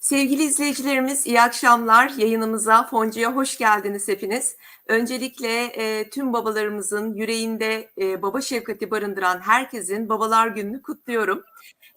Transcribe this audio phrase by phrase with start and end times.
[0.00, 2.12] Sevgili izleyicilerimiz iyi akşamlar.
[2.16, 4.56] Yayınımıza Fonca'ya hoş geldiniz hepiniz.
[4.88, 11.42] Öncelikle e, tüm babalarımızın yüreğinde e, baba şefkati barındıran herkesin babalar gününü kutluyorum.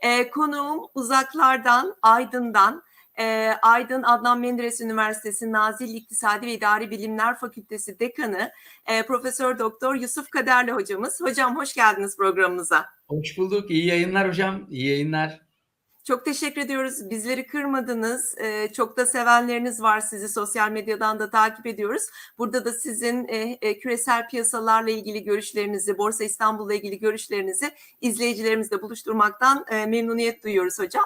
[0.01, 2.83] E, konuğum uzaklardan, Aydın'dan,
[3.19, 8.51] e, Aydın Adnan Menderes Üniversitesi Nazilli İktisadi ve İdari Bilimler Fakültesi Dekanı
[8.85, 11.21] e, Profesör Doktor Yusuf Kaderli hocamız.
[11.21, 12.85] Hocam hoş geldiniz programımıza.
[13.07, 13.71] Hoş bulduk.
[13.71, 14.67] İyi yayınlar hocam.
[14.69, 15.42] İyi yayınlar.
[16.03, 17.09] Çok teşekkür ediyoruz.
[17.09, 18.35] Bizleri kırmadınız.
[18.37, 19.99] Ee, çok da sevenleriniz var.
[19.99, 22.03] Sizi sosyal medyadan da takip ediyoruz.
[22.37, 27.71] Burada da sizin e, e, küresel piyasalarla ilgili görüşlerinizi, Borsa İstanbul'la ilgili görüşlerinizi
[28.01, 31.05] izleyicilerimizle buluşturmaktan e, memnuniyet duyuyoruz hocam.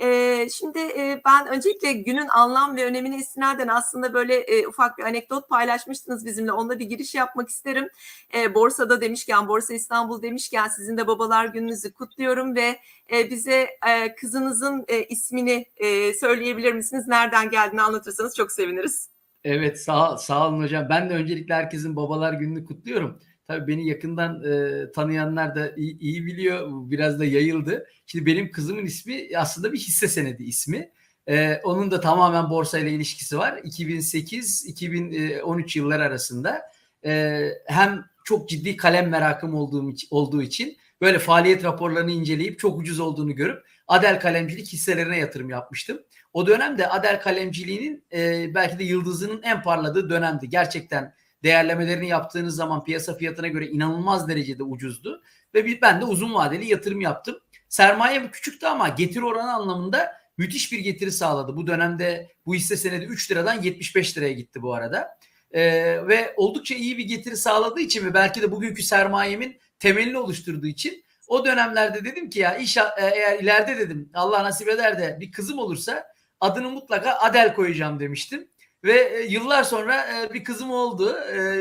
[0.00, 5.02] E, şimdi e, ben öncelikle günün anlam ve önemine istinaden aslında böyle e, ufak bir
[5.02, 6.52] anekdot paylaşmıştınız bizimle.
[6.52, 7.88] Onunla bir giriş yapmak isterim.
[8.34, 12.78] E, borsada demişken, Borsa İstanbul demişken sizin de babalar gününüzü kutluyorum ve
[13.12, 17.08] e, bize e, kızınızın e, ismini e, söyleyebilir misiniz?
[17.08, 19.08] Nereden geldiğini anlatırsanız çok seviniriz.
[19.44, 20.86] Evet sağ, sağ olun hocam.
[20.88, 23.20] Ben de öncelikle herkesin babalar gününü kutluyorum.
[23.48, 26.68] Tabii beni yakından e, tanıyanlar da iyi, iyi biliyor.
[26.70, 27.86] Biraz da yayıldı.
[28.06, 30.90] Şimdi benim kızımın ismi aslında bir hisse senedi ismi.
[31.26, 33.58] E, onun da tamamen borsa ile ilişkisi var.
[33.58, 36.62] 2008-2013 yıllar arasında
[37.04, 43.00] e, hem çok ciddi kalem merakım olduğum olduğu için böyle faaliyet raporlarını inceleyip çok ucuz
[43.00, 45.98] olduğunu görüp Adel kalemcilik hisselerine yatırım yapmıştım.
[46.32, 50.48] O dönemde Adel kalemciliğinin e, belki de yıldızının en parladığı dönemdi.
[50.48, 51.14] Gerçekten
[51.44, 55.22] değerlemelerini yaptığınız zaman piyasa fiyatına göre inanılmaz derecede ucuzdu.
[55.54, 57.38] Ve ben de uzun vadeli yatırım yaptım.
[57.68, 61.56] Sermaye küçüktü ama getiri oranı anlamında müthiş bir getiri sağladı.
[61.56, 65.18] Bu dönemde bu hisse senedi 3 liradan 75 liraya gitti bu arada.
[65.50, 65.62] Ee,
[66.08, 71.04] ve oldukça iyi bir getiri sağladığı için ve belki de bugünkü sermayemin temelini oluşturduğu için
[71.26, 75.58] o dönemlerde dedim ki ya iş eğer ileride dedim Allah nasip eder de bir kızım
[75.58, 76.04] olursa
[76.40, 78.48] adını mutlaka Adel koyacağım demiştim.
[78.84, 81.18] Ve yıllar sonra bir kızım oldu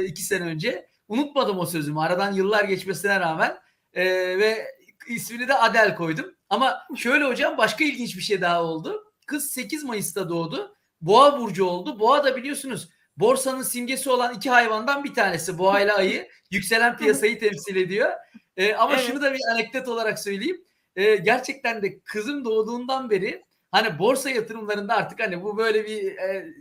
[0.07, 0.87] iki sene önce.
[1.07, 1.99] Unutmadım o sözümü.
[1.99, 3.57] Aradan yıllar geçmesine rağmen
[3.95, 4.67] ve
[5.09, 6.35] ismini de Adel koydum.
[6.49, 9.03] Ama şöyle hocam başka ilginç bir şey daha oldu.
[9.27, 10.75] Kız 8 Mayıs'ta doğdu.
[11.01, 11.99] Boğa burcu oldu.
[11.99, 15.57] Boğa da biliyorsunuz borsanın simgesi olan iki hayvandan bir tanesi.
[15.57, 18.11] Boğa ile ayı yükselen piyasayı temsil ediyor.
[18.57, 19.05] Ee, ama evet.
[19.07, 20.63] şunu da bir anekdot olarak söyleyeyim.
[20.95, 26.53] Ee, gerçekten de kızım doğduğundan beri hani borsa yatırımlarında artık hani bu böyle bir e,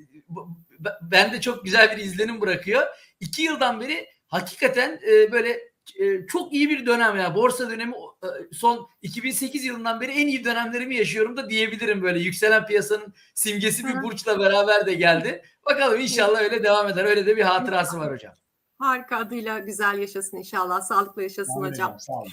[1.02, 2.86] bende çok güzel bir izlenim bırakıyor.
[3.20, 7.34] İki yıldan beri hakikaten e, böyle e, çok iyi bir dönem ya.
[7.34, 12.18] Borsa dönemi e, son 2008 yılından beri en iyi dönemlerimi yaşıyorum da diyebilirim böyle.
[12.18, 15.42] Yükselen piyasanın simgesi bir burçla beraber de geldi.
[15.66, 17.04] Bakalım inşallah öyle devam eder.
[17.04, 18.34] Öyle de bir hatırası var hocam.
[18.78, 20.80] Harika adıyla güzel yaşasın inşallah.
[20.80, 21.86] Sağlıklı yaşasın Amin hocam.
[21.88, 22.00] hocam.
[22.00, 22.32] Sağ olun.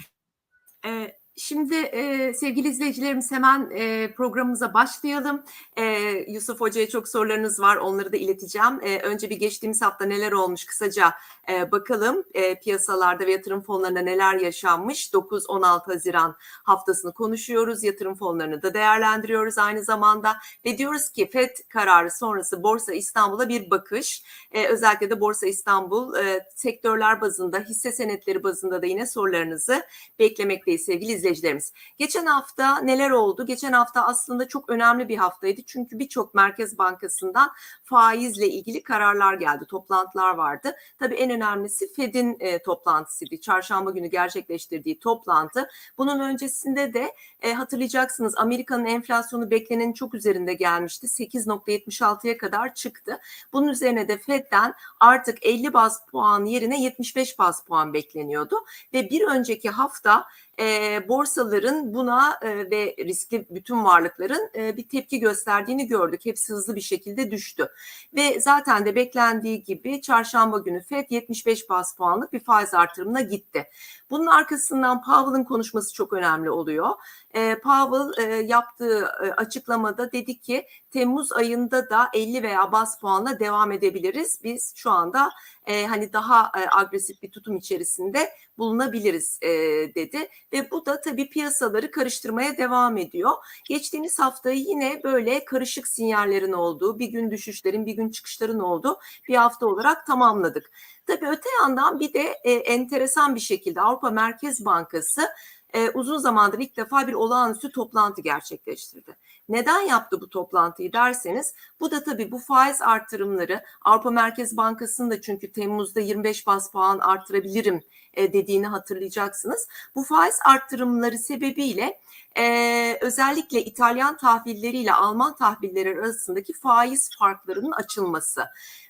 [0.86, 5.44] Ee, Şimdi e, sevgili izleyicilerimiz hemen e, programımıza başlayalım.
[5.78, 5.84] E,
[6.28, 8.80] Yusuf Hoca'ya çok sorularınız var onları da ileteceğim.
[8.82, 11.14] E, önce bir geçtiğimiz hafta neler olmuş kısaca
[11.50, 12.24] e, bakalım.
[12.34, 15.14] E, piyasalarda ve yatırım fonlarında neler yaşanmış.
[15.14, 17.84] 9-16 Haziran haftasını konuşuyoruz.
[17.84, 20.38] Yatırım fonlarını da değerlendiriyoruz aynı zamanda.
[20.66, 24.24] Ve diyoruz ki FED kararı sonrası Borsa İstanbul'a bir bakış.
[24.52, 29.84] E, özellikle de Borsa İstanbul e, sektörler bazında hisse senetleri bazında da yine sorularınızı
[30.20, 31.74] beklemekteyiz sevgili izleyicilerimiz izleyicilerimiz.
[31.98, 33.46] Geçen hafta neler oldu?
[33.46, 35.62] Geçen hafta aslında çok önemli bir haftaydı.
[35.68, 37.52] Çünkü birçok Merkez Bankası'ndan
[37.84, 39.66] faizle ilgili kararlar geldi.
[39.66, 40.76] Toplantılar vardı.
[41.00, 43.42] Tabii en önemlisi Fed'in e, toplantısıydı.
[43.42, 45.70] Çarşamba günü gerçekleştirdiği toplantı.
[45.98, 51.08] Bunun öncesinde de e, hatırlayacaksınız Amerika'nın enflasyonu beklenenin çok üzerinde gelmişti.
[51.08, 53.20] 8.76'ya kadar çıktı.
[53.54, 58.56] Bunun üzerine de Fed'den artık 50 baz puan yerine 75 baz puan bekleniyordu.
[58.94, 60.26] Ve bir önceki hafta
[60.60, 66.26] e, borsaların buna e, ve riskli bütün varlıkların e, bir tepki gösterdiğini gördük.
[66.26, 67.70] Hepsi hızlı bir şekilde düştü.
[68.16, 73.68] Ve zaten de beklendiği gibi çarşamba günü FED 75 bas puanlık bir faiz artırımına gitti.
[74.10, 76.90] Bunun arkasından Powell'ın konuşması çok önemli oluyor.
[77.34, 83.40] E, Powell e, yaptığı e, açıklamada dedi ki Temmuz ayında da 50 veya bas puanla
[83.40, 84.40] devam edebiliriz.
[84.44, 85.32] Biz şu anda
[85.66, 89.50] e, hani daha e, agresif bir tutum içerisinde bulunabiliriz e,
[89.96, 93.32] dedi ve bu da tabii piyasaları karıştırmaya devam ediyor.
[93.70, 99.36] Geçtiğimiz haftayı yine böyle karışık sinyallerin olduğu, bir gün düşüşlerin, bir gün çıkışların olduğu bir
[99.36, 100.72] hafta olarak tamamladık.
[101.08, 105.30] Tabii öte yandan bir de e, enteresan bir şekilde Avrupa Merkez Bankası
[105.74, 109.16] e, uzun zamandır ilk defa bir olağanüstü toplantı gerçekleştirdi.
[109.50, 115.22] Neden yaptı bu toplantıyı derseniz bu da tabii bu faiz artırımları Avrupa Merkez Bankası'nın da
[115.22, 117.82] çünkü Temmuz'da 25 bas puan artırabilirim
[118.14, 119.68] e, dediğini hatırlayacaksınız.
[119.96, 122.00] Bu faiz arttırımları sebebiyle
[122.38, 128.46] e, özellikle İtalyan tahvilleriyle Alman tahvilleri arasındaki faiz farklarının açılması.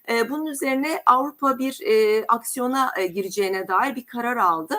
[0.10, 4.76] E, bunun üzerine Avrupa bir e, aksiyona gireceğine dair bir karar aldı.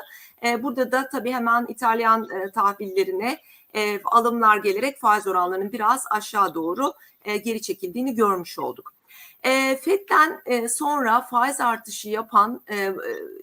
[0.62, 3.38] Burada da tabii hemen İtalyan tahvillerine
[3.75, 6.93] e, alımlar gelerek faiz oranlarının biraz aşağı doğru
[7.25, 8.94] e, geri çekildiğini görmüş olduk.
[9.43, 12.94] E, FED'den e, sonra faiz artışı yapan e, e,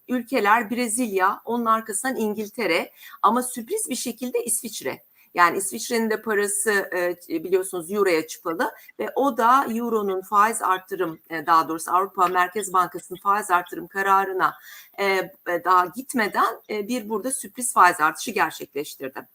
[0.08, 2.92] ülkeler Brezilya, onun arkasından İngiltere
[3.22, 5.04] ama sürpriz bir şekilde İsviçre.
[5.34, 11.46] Yani İsviçre'nin de parası e, biliyorsunuz Euro'ya çıpalı ve o da Euro'nun faiz artırım e,
[11.46, 14.54] daha doğrusu Avrupa Merkez Bankası'nın faiz artırım kararına
[15.66, 19.28] daha gitmeden bir burada sürpriz faiz artışı gerçekleştirdi.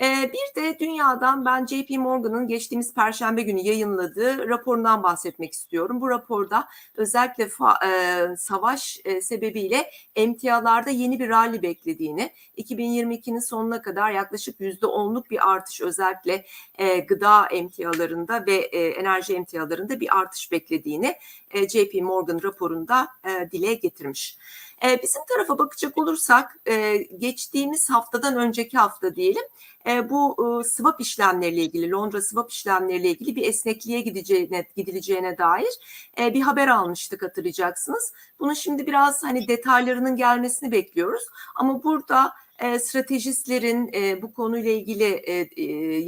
[0.00, 6.00] Ee, bir de dünyadan ben JP Morgan'ın geçtiğimiz perşembe günü yayınladığı raporundan bahsetmek istiyorum.
[6.00, 7.48] Bu raporda özellikle
[7.86, 15.50] e, savaş e, sebebiyle emtialarda yeni bir rally beklediğini, 2022'nin sonuna kadar yaklaşık %10'luk bir
[15.50, 16.44] artış özellikle
[16.78, 21.14] e, gıda emtialarında ve enerji emtialarında bir artış beklediğini
[21.54, 23.08] JP Morgan raporunda
[23.52, 24.38] dile getirmiş.
[24.84, 29.42] E, bizim tarafa bakacak olursak e, geçtiğimiz haftadan önceki hafta diyelim
[29.86, 35.72] e, bu e, swap işlemleriyle ilgili Londra swap işlemleriyle ilgili bir esnekliğe gideceğine gidileceğine dair
[36.18, 38.12] e, bir haber almıştık hatırlayacaksınız.
[38.40, 41.22] Bunun şimdi biraz hani detaylarının gelmesini bekliyoruz
[41.54, 42.32] ama burada
[42.80, 43.92] stratejistlerin
[44.22, 45.22] bu konuyla ilgili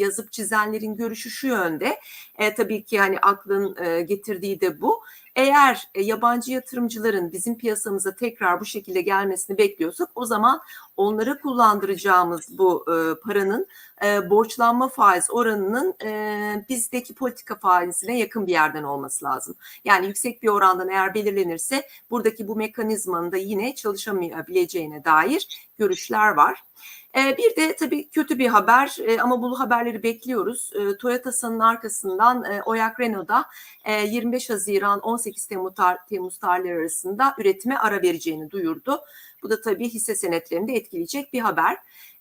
[0.03, 2.01] yazıp çizenlerin görüşü şu yönde.
[2.57, 3.77] Tabii ki hani aklın
[4.07, 5.03] getirdiği de bu.
[5.37, 10.61] Eğer e, yabancı yatırımcıların bizim piyasamıza tekrar bu şekilde gelmesini bekliyorsak o zaman
[10.97, 13.67] onlara kullandıracağımız bu e, paranın
[14.05, 15.95] e, borçlanma faiz oranının
[16.69, 19.55] bizdeki politika faizine yakın bir yerden olması lazım.
[19.85, 26.65] Yani yüksek bir orandan eğer belirlenirse buradaki bu mekanizmanın da yine çalışamayabileceğine dair görüşler var.
[27.17, 30.71] E, bir de tabii kötü bir haber e, ama bu haberleri bekliyoruz.
[30.75, 33.45] E, Toyota'nın arkasından e, Oyak Renault'da
[33.85, 35.75] e, 25 Haziran 18 Temmuz,
[36.09, 39.01] Temmuz tarihleri arasında üretime ara vereceğini duyurdu.
[39.43, 41.77] Bu da tabii hisse senetlerini de etkileyecek bir haber.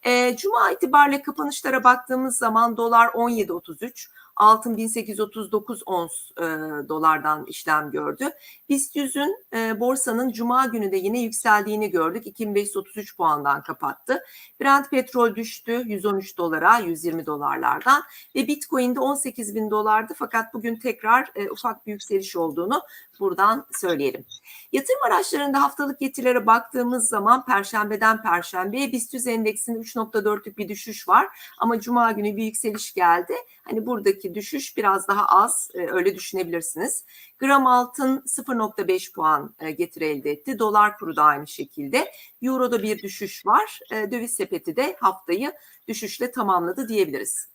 [0.06, 6.44] E, Cuma itibariyle kapanışlara baktığımız zaman dolar 17.33, altın 1839 ons e,
[6.90, 8.30] dolardan işlem gördü.
[8.70, 12.28] BIST 100'ün e, borsanın Cuma günü de yine yükseldiğini gördük.
[12.28, 14.24] 2533 puandan kapattı.
[14.62, 18.04] Brent petrol düştü 113 dolara 120 dolarlardan
[18.36, 22.82] ve Bitcoin'de 18 bin dolardı fakat bugün tekrar e, ufak bir yükseliş olduğunu
[23.20, 24.26] buradan söyleyelim.
[24.72, 31.28] Yatırım araçlarında haftalık getirilere baktığımız zaman perşembeden perşembeye BIST 100 endeksinde 3.4'lük bir düşüş var
[31.60, 33.34] ama cuma günü bir yükseliş geldi.
[33.64, 37.06] Hani buradaki düşüş biraz daha az e, öyle düşünebilirsiniz.
[37.40, 40.60] Gram altın 0.5 puan e, getiri elde etti.
[40.60, 42.12] Dolar kuru da aynı şekilde.
[42.42, 43.80] Euro'da bir düşüş var.
[43.92, 45.54] E, döviz sepeti de haftayı
[45.88, 47.53] düşüşle tamamladı diyebiliriz.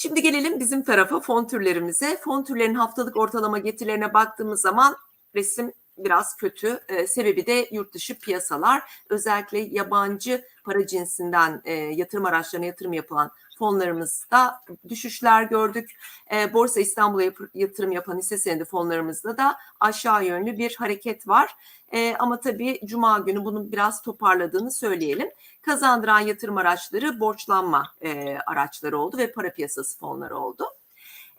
[0.00, 2.16] Şimdi gelelim bizim tarafa fon türlerimize.
[2.16, 4.96] Fon türlerin haftalık ortalama getirilerine baktığımız zaman
[5.34, 6.80] resim biraz kötü.
[6.88, 8.82] E, sebebi de yurt dışı piyasalar.
[9.10, 15.90] Özellikle yabancı para cinsinden e, yatırım araçlarına yatırım yapılan fonlarımızda düşüşler gördük.
[16.32, 21.54] E, Borsa İstanbul'a yap- yatırım yapan hisse senedi fonlarımızda da aşağı yönlü bir hareket var.
[21.92, 25.30] E, ama tabii Cuma günü bunun biraz toparladığını söyleyelim.
[25.62, 30.64] Kazandıran yatırım araçları borçlanma e, araçları oldu ve para piyasası fonları oldu.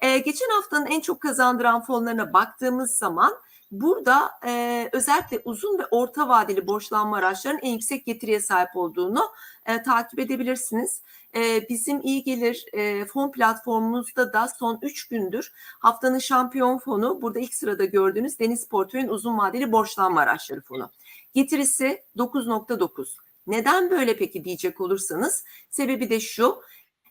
[0.01, 3.33] E, geçen haftanın en çok kazandıran fonlarına baktığımız zaman
[3.71, 9.31] burada e, özellikle uzun ve orta vadeli borçlanma araçlarının en yüksek getiriye sahip olduğunu
[9.65, 11.01] e, takip edebilirsiniz.
[11.35, 17.39] E, bizim iyi gelir e, fon platformumuzda da son 3 gündür haftanın şampiyon fonu burada
[17.39, 20.91] ilk sırada gördüğünüz Deniz Portföy'ün uzun vadeli borçlanma araçları fonu.
[21.33, 23.07] Getirisi 9.9.
[23.47, 26.61] Neden böyle peki diyecek olursanız sebebi de şu.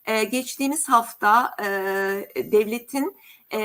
[0.05, 1.67] e, geçtiğimiz hafta e,
[2.53, 3.17] devletin
[3.53, 3.61] e,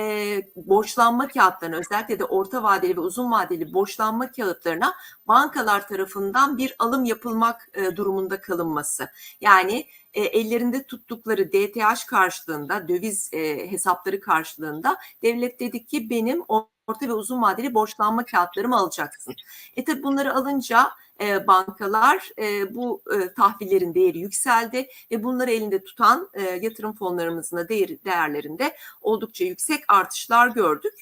[0.55, 4.95] borçlanma kağıtlarına özellikle de orta vadeli ve uzun vadeli borçlanma kağıtlarına
[5.27, 9.09] bankalar tarafından bir alım yapılmak e, durumunda kalınması.
[9.41, 17.07] Yani e, ellerinde tuttukları DTH karşılığında döviz e, hesapları karşılığında devlet dedi ki benim orta
[17.07, 19.35] ve uzun vadeli borçlanma kağıtlarımı alacaksın.
[19.75, 20.91] E tabi bunları alınca
[21.21, 27.57] e, bankalar e, bu e, tahvillerin değeri yükseldi ve bunları elinde tutan e, yatırım fonlarımızın
[27.57, 30.93] da değer, değerlerinde oldukça yüksek artışlar gördük.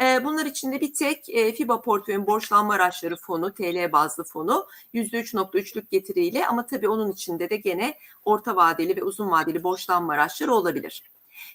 [0.00, 5.90] E, bunlar içinde bir tek e, FIBA portföyün borçlanma araçları fonu, TL bazlı fonu %3.3'lük
[5.90, 11.02] getiriyle ama tabii onun içinde de gene orta vadeli ve uzun vadeli borçlanma araçları olabilir.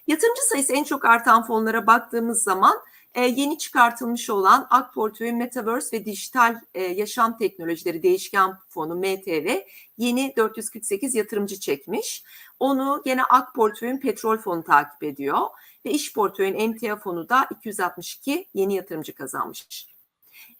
[0.06, 2.76] Yatırımcı sayısı en çok artan fonlara baktığımız zaman
[3.14, 9.60] e, yeni çıkartılmış olan AK Portföy'ün Metaverse ve Dijital e, Yaşam Teknolojileri Değişken Fonu MTV
[9.98, 12.24] yeni 448 yatırımcı çekmiş.
[12.60, 15.38] Onu gene AK Portföy'ün Petrol Fonu takip ediyor
[15.86, 19.94] ve İş Portföy'ün emtia fonu da 262 yeni yatırımcı kazanmış.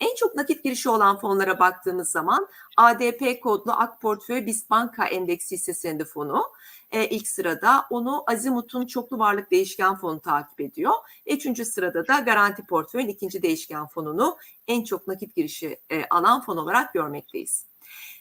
[0.00, 5.56] En çok nakit girişi olan fonlara baktığımız zaman ADP kodlu AK Portföy BIST Banka Endeksi
[5.56, 6.42] hisse fonu
[6.94, 7.86] e, ilk sırada.
[7.90, 10.92] Onu Azimut'un çoklu varlık değişken fonu takip ediyor.
[11.26, 14.36] Üçüncü sırada da Garanti Portföy'ün ikinci değişken fonunu
[14.68, 17.66] en çok nakit girişi e, alan fon olarak görmekteyiz.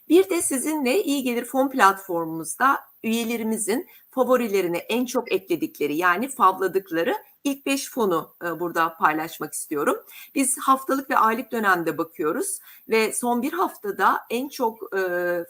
[0.09, 7.65] Bir de sizinle iyi gelir fon platformumuzda üyelerimizin favorilerini en çok ekledikleri yani favladıkları ilk
[7.65, 9.97] 5 fonu e, burada paylaşmak istiyorum.
[10.35, 14.99] Biz haftalık ve aylık dönemde bakıyoruz ve son bir haftada en çok e,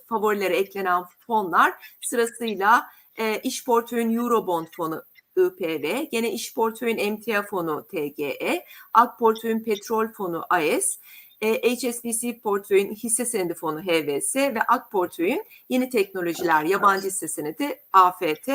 [0.10, 2.88] favorilere eklenen fonlar sırasıyla
[3.20, 5.04] e, iş portföyün Eurobond fonu
[5.38, 11.00] IPV, gene iş portföyün emtia fonu TGE, AK portföyün petrol fonu AES,
[11.42, 17.80] e, HSBC portföyün hisse senedi fonu HVS ve AK portföyün yeni teknolojiler yabancı hisse senedi
[17.94, 18.50] AFT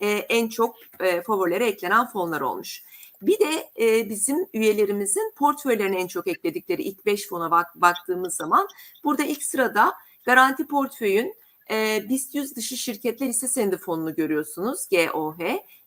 [0.00, 2.82] e, en çok e, favorilere eklenen fonlar olmuş.
[3.22, 8.68] Bir de e, bizim üyelerimizin portföylerine en çok ekledikleri ilk 5 fona bak, baktığımız zaman
[9.04, 11.34] burada ilk sırada garanti portföyün
[11.70, 15.38] e, BIST 100 dışı şirketler hisse senedi fonunu görüyorsunuz GOH.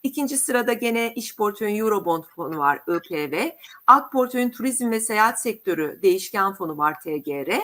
[0.04, 3.50] İkinci sırada gene iş portföyün Eurobond fonu var IPV.
[3.88, 7.60] AK portföyün turizm ve seyahat sektörü değişken fonu var TGR.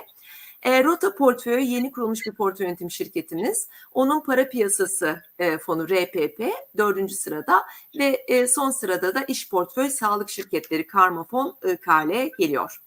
[0.63, 3.69] E, Rota portföyü yeni kurulmuş bir portföy yönetim şirketiniz.
[3.91, 6.41] Onun para piyasası e, fonu RPP
[6.77, 7.63] dördüncü sırada
[7.99, 12.81] ve e, son sırada da iş portföy sağlık şirketleri Karma Fon IKL geliyor.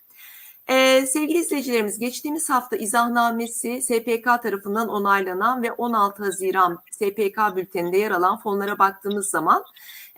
[0.71, 8.11] Ee, sevgili izleyicilerimiz geçtiğimiz hafta izahnamesi SPK tarafından onaylanan ve 16 Haziran SPK bülteninde yer
[8.11, 9.65] alan fonlara baktığımız zaman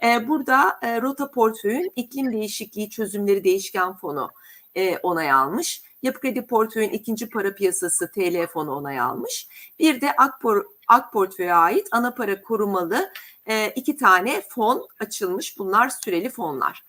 [0.04, 4.30] e, burada e, Rota Portföy'ün iklim değişikliği çözümleri değişken fonu
[4.74, 5.82] e, onay almış.
[6.02, 9.48] Yapı Kredi Portföy'ün ikinci para piyasası TL fonu onay almış.
[9.78, 13.12] Bir de Akpor, Ak Portföy'e ait ana para korumalı
[13.46, 15.58] e, iki tane fon açılmış.
[15.58, 16.82] Bunlar süreli fonlar.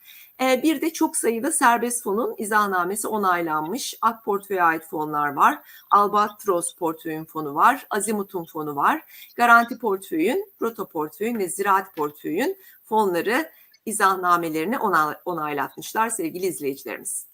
[0.44, 3.98] E, bir de çok sayıda serbest fonun izahnamesi onaylanmış.
[4.02, 5.60] Ak Portföy'e ait fonlar var.
[5.92, 7.88] Albatros Portföy'ün fonu var.
[7.90, 9.02] Azimut'un fonu var.
[9.36, 13.52] Garanti Portföy'ün, Rota Portföy'ün ve Ziraat Portföy'ün fonları
[13.86, 14.78] izahnamelerini
[15.26, 17.28] onaylatmışlar sevgili izleyicilerimiz.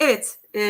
[0.00, 0.62] Evet, e,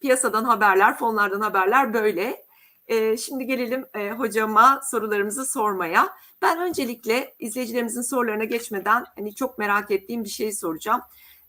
[0.00, 2.44] piyasadan haberler, fonlardan haberler böyle.
[2.86, 6.08] E, şimdi gelelim e, hocama sorularımızı sormaya.
[6.42, 11.00] Ben öncelikle izleyicilerimizin sorularına geçmeden hani çok merak ettiğim bir şey soracağım.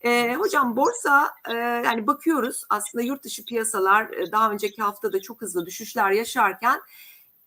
[0.02, 5.42] E, hocam borsa e, yani bakıyoruz aslında yurt dışı piyasalar e, daha önceki haftada çok
[5.42, 6.82] hızlı düşüşler yaşarken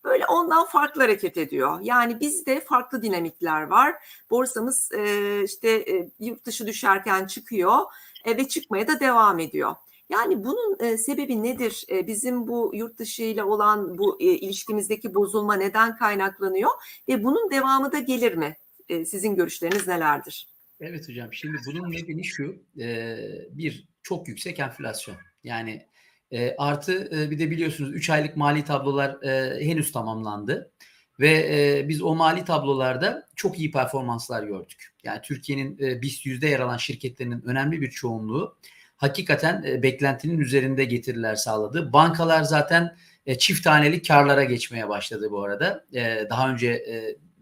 [0.03, 1.79] böyle ondan farklı hareket ediyor.
[1.81, 3.95] Yani bizde farklı dinamikler var.
[4.29, 7.79] Borsamız e, işte e, yurt dışı düşerken çıkıyor
[8.25, 9.75] e, ve çıkmaya da devam ediyor.
[10.13, 11.85] Yani bunun e, sebebi nedir?
[11.89, 16.69] E, bizim bu yurt dışı ile olan bu e, ilişkimizdeki bozulma neden kaynaklanıyor
[17.09, 18.57] ve bunun devamı da gelir mi?
[18.89, 20.47] E, sizin görüşleriniz nelerdir?
[20.79, 21.33] Evet hocam.
[21.33, 22.55] Şimdi bunun nedeni şu.
[22.79, 23.17] E,
[23.51, 25.15] bir çok yüksek enflasyon.
[25.43, 25.85] Yani
[26.31, 30.71] e, artı e, bir de biliyorsunuz 3 aylık mali tablolar e, henüz tamamlandı.
[31.19, 34.93] Ve e, biz o mali tablolarda çok iyi performanslar gördük.
[35.03, 38.57] Yani Türkiye'nin e, BIST yüzde yer alan şirketlerinin önemli bir çoğunluğu
[38.97, 41.93] hakikaten e, beklentinin üzerinde getiriler sağladı.
[41.93, 42.95] Bankalar zaten
[43.25, 45.85] e, çift taneli karlara geçmeye başladı bu arada.
[45.93, 46.85] E, daha önce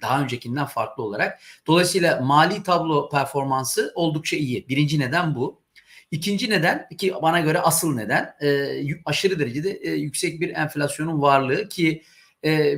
[0.02, 1.40] daha öncekinden farklı olarak.
[1.68, 4.70] Dolayısıyla mali tablo performansı oldukça iyi.
[4.70, 5.62] Birinci neden bu.
[6.12, 8.36] İkinci neden ki bana göre asıl neden
[9.06, 12.04] aşırı derecede yüksek bir enflasyonun varlığı ki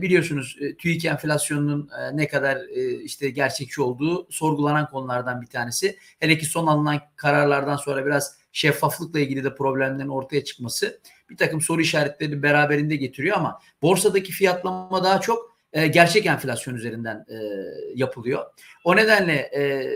[0.02, 2.58] biliyorsunuz e, TÜİK enflasyonunun ne kadar
[3.04, 5.98] işte gerçekçi olduğu sorgulanan konulardan bir tanesi.
[6.20, 11.62] Hele ki son alınan kararlardan sonra biraz şeffaflıkla ilgili de problemlerin ortaya çıkması bir takım
[11.62, 17.38] soru işaretleri beraberinde getiriyor ama borsadaki fiyatlama daha çok e, gerçek enflasyon üzerinden e,
[17.96, 18.46] yapılıyor.
[18.84, 19.90] O nedenle e,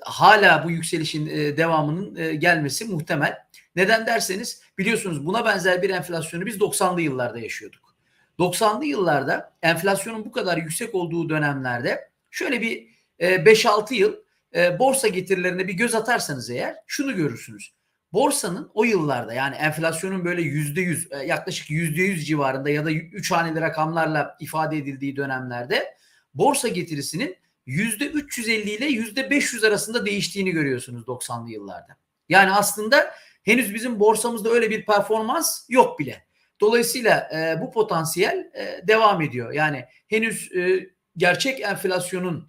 [0.00, 3.38] hala bu yükselişin e, devamının e, gelmesi muhtemel.
[3.76, 7.94] Neden derseniz biliyorsunuz buna benzer bir enflasyonu biz 90'lı yıllarda yaşıyorduk.
[8.38, 14.16] 90'lı yıllarda enflasyonun bu kadar yüksek olduğu dönemlerde şöyle bir e, 5-6 yıl
[14.54, 17.74] e, borsa getirilerine bir göz atarsanız eğer şunu görürsünüz.
[18.14, 23.32] Borsanın o yıllarda yani enflasyonun böyle yüzde yüz yaklaşık yüzde yüz civarında ya da üç
[23.32, 25.96] haneli rakamlarla ifade edildiği dönemlerde
[26.34, 31.96] borsa getirisinin yüzde 350 ile yüzde 500 arasında değiştiğini görüyorsunuz 90'lı yıllarda.
[32.28, 36.26] Yani aslında henüz bizim borsamızda öyle bir performans yok bile.
[36.60, 39.52] Dolayısıyla e, bu potansiyel e, devam ediyor.
[39.52, 42.48] Yani henüz e, gerçek enflasyonun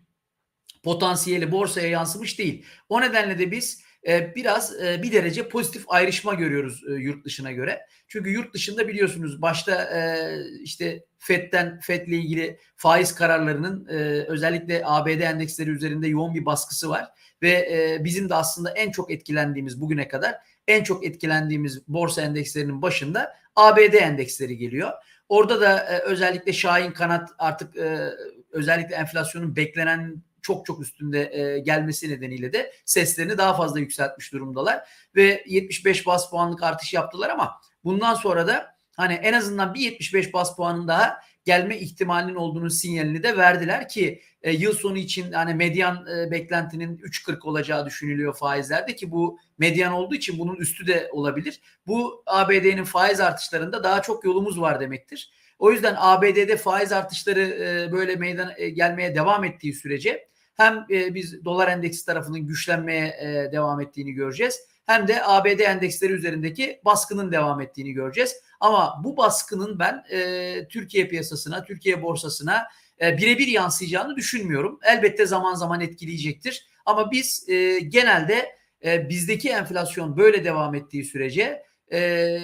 [0.83, 2.65] potansiyeli borsaya yansımış değil.
[2.89, 7.51] O nedenle de biz e, biraz e, bir derece pozitif ayrışma görüyoruz e, yurt dışına
[7.51, 7.81] göre.
[8.07, 10.29] Çünkü yurt dışında biliyorsunuz başta e,
[10.61, 13.85] işte FED'den FED'le ilgili faiz kararlarının
[14.27, 17.05] özellikle ABD endeksleri üzerinde yoğun bir baskısı var
[17.41, 20.35] ve bizim de aslında en çok etkilendiğimiz bugüne kadar
[20.67, 24.91] en çok etkilendiğimiz borsa endekslerinin başında ABD endeksleri geliyor.
[25.29, 27.75] Orada da özellikle Şahin Kanat artık
[28.51, 34.89] özellikle enflasyonun beklenen çok çok üstünde e, gelmesi nedeniyle de seslerini daha fazla yükseltmiş durumdalar
[35.15, 40.33] ve 75 bas puanlık artış yaptılar ama bundan sonra da hani en azından bir 75
[40.33, 45.53] bas puanın daha gelme ihtimalinin olduğunu sinyalini de verdiler ki e, yıl sonu için hani
[45.53, 51.09] medyan e, beklentinin 3.40 olacağı düşünülüyor faizlerde ki bu medyan olduğu için bunun üstü de
[51.11, 51.61] olabilir.
[51.87, 55.31] Bu ABD'nin faiz artışlarında daha çok yolumuz var demektir.
[55.59, 61.15] O yüzden ABD'de faiz artışları e, böyle meydana e, gelmeye devam ettiği sürece hem e,
[61.15, 67.31] biz dolar endeksi tarafının güçlenmeye e, devam ettiğini göreceğiz hem de ABD endeksleri üzerindeki baskının
[67.31, 68.35] devam ettiğini göreceğiz.
[68.59, 72.67] Ama bu baskının ben e, Türkiye piyasasına, Türkiye borsasına
[73.01, 74.79] e, birebir yansıyacağını düşünmüyorum.
[74.83, 76.67] Elbette zaman zaman etkileyecektir.
[76.85, 82.39] Ama biz e, genelde e, bizdeki enflasyon böyle devam ettiği sürece e,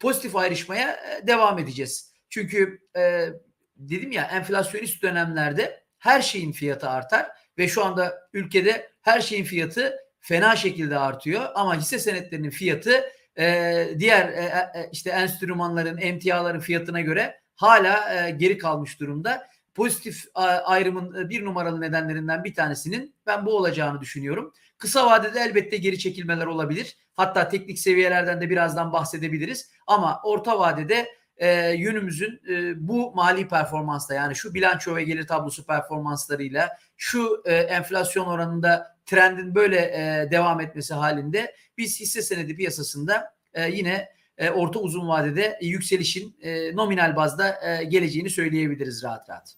[0.00, 2.12] pozitif ayrışmaya e, devam edeceğiz.
[2.28, 3.28] Çünkü e,
[3.76, 7.26] dedim ya enflasyonist dönemlerde her şeyin fiyatı artar
[7.58, 13.04] ve şu anda ülkede her şeyin fiyatı fena şekilde artıyor ama hisse senetlerinin fiyatı
[13.38, 14.42] e, diğer e,
[14.74, 19.46] e, işte enstrümanların, emtiaların fiyatına göre hala e, geri kalmış durumda.
[19.74, 20.24] Pozitif
[20.64, 24.52] ayrımın bir numaralı nedenlerinden bir tanesinin ben bu olacağını düşünüyorum.
[24.78, 26.96] Kısa vadede elbette geri çekilmeler olabilir.
[27.14, 29.70] Hatta teknik seviyelerden de birazdan bahsedebiliriz.
[29.86, 31.08] Ama orta vadede
[31.40, 37.54] e, yönümüzün e, bu mali performansla yani şu bilanço ve gelir tablosu performanslarıyla şu e,
[37.54, 44.50] enflasyon oranında trendin böyle e, devam etmesi halinde biz hisse senedi piyasasında e, yine e,
[44.50, 49.54] orta uzun vadede yükselişin e, nominal bazda e, geleceğini söyleyebiliriz rahat rahat.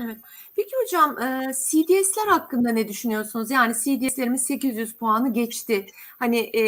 [0.00, 0.16] Evet.
[0.56, 1.16] Peki hocam
[1.52, 3.50] CDS'ler hakkında ne düşünüyorsunuz?
[3.50, 5.86] Yani CDS'lerimiz 800 puanı geçti.
[6.18, 6.62] Hani e,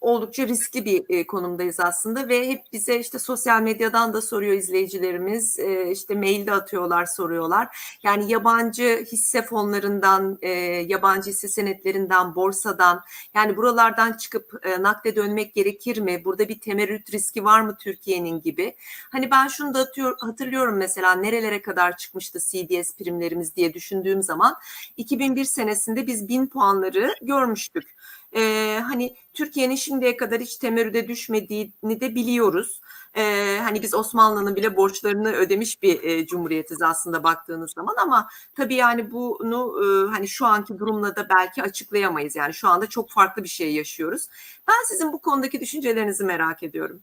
[0.00, 5.58] oldukça riskli bir e, konumdayız aslında ve hep bize işte sosyal medyadan da soruyor izleyicilerimiz.
[5.58, 7.98] E, işte mailde atıyorlar soruyorlar.
[8.02, 10.48] Yani yabancı hisse fonlarından, e,
[10.86, 13.02] yabancı hisse senetlerinden, borsadan
[13.34, 16.24] yani buralardan çıkıp e, nakde dönmek gerekir mi?
[16.24, 18.74] Burada bir temerrüt riski var mı Türkiye'nin gibi?
[19.12, 24.22] Hani ben şunu da atıyor, hatırlıyorum mesela nerelere kadar çıkmıştı CDS prim primlerimiz diye düşündüğüm
[24.22, 24.56] zaman
[24.96, 27.94] 2001 senesinde biz 1000 puanları görmüştük.
[28.36, 32.80] Ee, hani Türkiye'nin şimdiye kadar hiç temerrüde düşmediğini de biliyoruz.
[33.16, 38.74] Ee, hani biz Osmanlı'nın bile borçlarını ödemiş bir e, cumhuriyetiz aslında baktığınız zaman ama tabii
[38.74, 42.36] yani bunu e, hani şu anki durumla da belki açıklayamayız.
[42.36, 44.26] Yani şu anda çok farklı bir şey yaşıyoruz.
[44.68, 47.02] Ben sizin bu konudaki düşüncelerinizi merak ediyorum.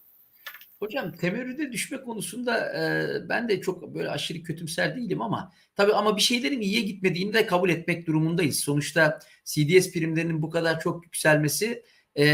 [0.79, 6.15] Hocam temerrüde düşme konusunda e, ben de çok böyle aşırı kötümser değilim ama tabii ama
[6.17, 8.59] bir şeylerin iyiye gitmediğini de kabul etmek durumundayız.
[8.59, 11.83] Sonuçta CDS primlerinin bu kadar çok yükselmesi
[12.15, 12.25] e,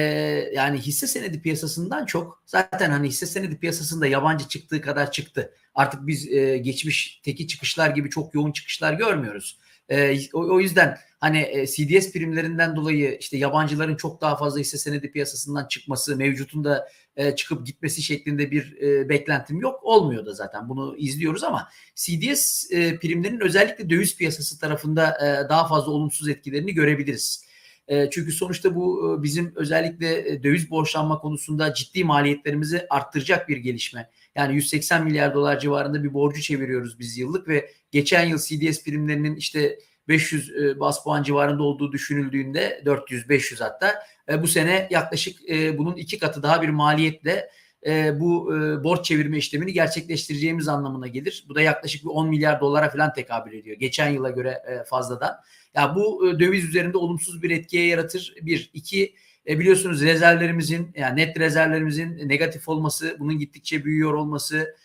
[0.55, 5.53] yani hisse senedi piyasasından çok zaten hani hisse senedi piyasasında yabancı çıktığı kadar çıktı.
[5.75, 9.59] Artık biz e, geçmiş teki çıkışlar gibi çok yoğun çıkışlar görmüyoruz.
[9.89, 14.77] E, o, o yüzden hani e, CDS primlerinden dolayı işte yabancıların çok daha fazla hisse
[14.77, 19.79] senedi piyasasından çıkması, mevcutunda e, çıkıp gitmesi şeklinde bir e, beklentim yok.
[19.83, 25.67] Olmuyor da zaten bunu izliyoruz ama CDS e, primlerinin özellikle döviz piyasası tarafında e, daha
[25.67, 27.45] fazla olumsuz etkilerini görebiliriz.
[27.87, 33.57] E, çünkü sonuçta bu e, bizim özellikle e, döviz borçlanma konusunda ciddi maliyetlerimizi arttıracak bir
[33.57, 34.09] gelişme.
[34.35, 39.35] Yani 180 milyar dolar civarında bir borcu çeviriyoruz biz yıllık ve geçen yıl CDS primlerinin
[39.35, 43.93] işte 500 e, bas puan civarında olduğu düşünüldüğünde 400-500 hatta
[44.29, 47.49] e, bu sene yaklaşık e, bunun iki katı daha bir maliyetle
[48.13, 51.45] bu borç çevirme işlemini gerçekleştireceğimiz anlamına gelir.
[51.49, 53.77] Bu da yaklaşık bir 10 milyar dolara falan tekabül ediyor.
[53.77, 55.35] Geçen yıla göre fazladan.
[55.75, 58.35] Ya bu döviz üzerinde olumsuz bir etkiye yaratır.
[58.41, 59.15] Bir, iki
[59.47, 64.75] biliyorsunuz rezervlerimizin yani net rezervlerimizin negatif olması, bunun gittikçe büyüyor olması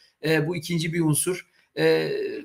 [0.46, 1.47] bu ikinci bir unsur.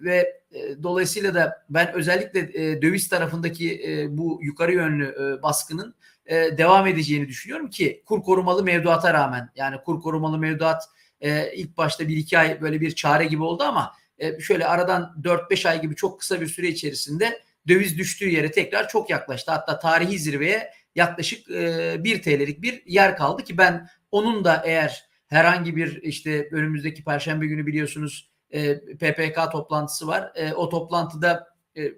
[0.03, 5.95] Ve e, dolayısıyla da ben özellikle e, döviz tarafındaki e, bu yukarı yönlü e, baskının
[6.25, 10.83] e, devam edeceğini düşünüyorum ki kur korumalı mevduata rağmen yani kur korumalı mevduat
[11.21, 15.15] e, ilk başta bir iki ay böyle bir çare gibi oldu ama e, şöyle aradan
[15.23, 19.51] 4-5 ay gibi çok kısa bir süre içerisinde döviz düştüğü yere tekrar çok yaklaştı.
[19.51, 25.05] Hatta tarihi zirveye yaklaşık e, 1 TL'lik bir yer kaldı ki ben onun da eğer
[25.27, 30.31] herhangi bir işte önümüzdeki perşembe günü biliyorsunuz e, PPK toplantısı var.
[30.35, 31.93] E, o toplantıda e,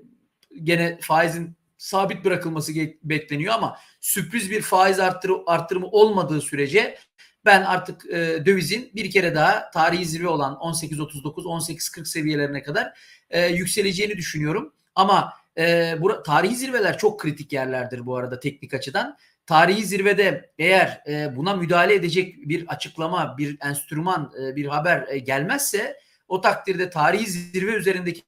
[0.64, 6.98] gene faizin sabit bırakılması bekleniyor ama sürpriz bir faiz arttırı, arttırımı olmadığı sürece
[7.46, 13.48] ben artık e, dövizin bir kere daha tarihi zirve olan 18.39 18.40 seviyelerine kadar e,
[13.48, 14.74] yükseleceğini düşünüyorum.
[14.96, 19.18] Ama e, bura, tarihi zirveler çok kritik yerlerdir bu arada teknik açıdan.
[19.46, 25.18] Tarihi zirvede eğer e, buna müdahale edecek bir açıklama, bir enstrüman, e, bir haber e,
[25.18, 28.24] gelmezse o takdirde tarihi zirve üzerindeki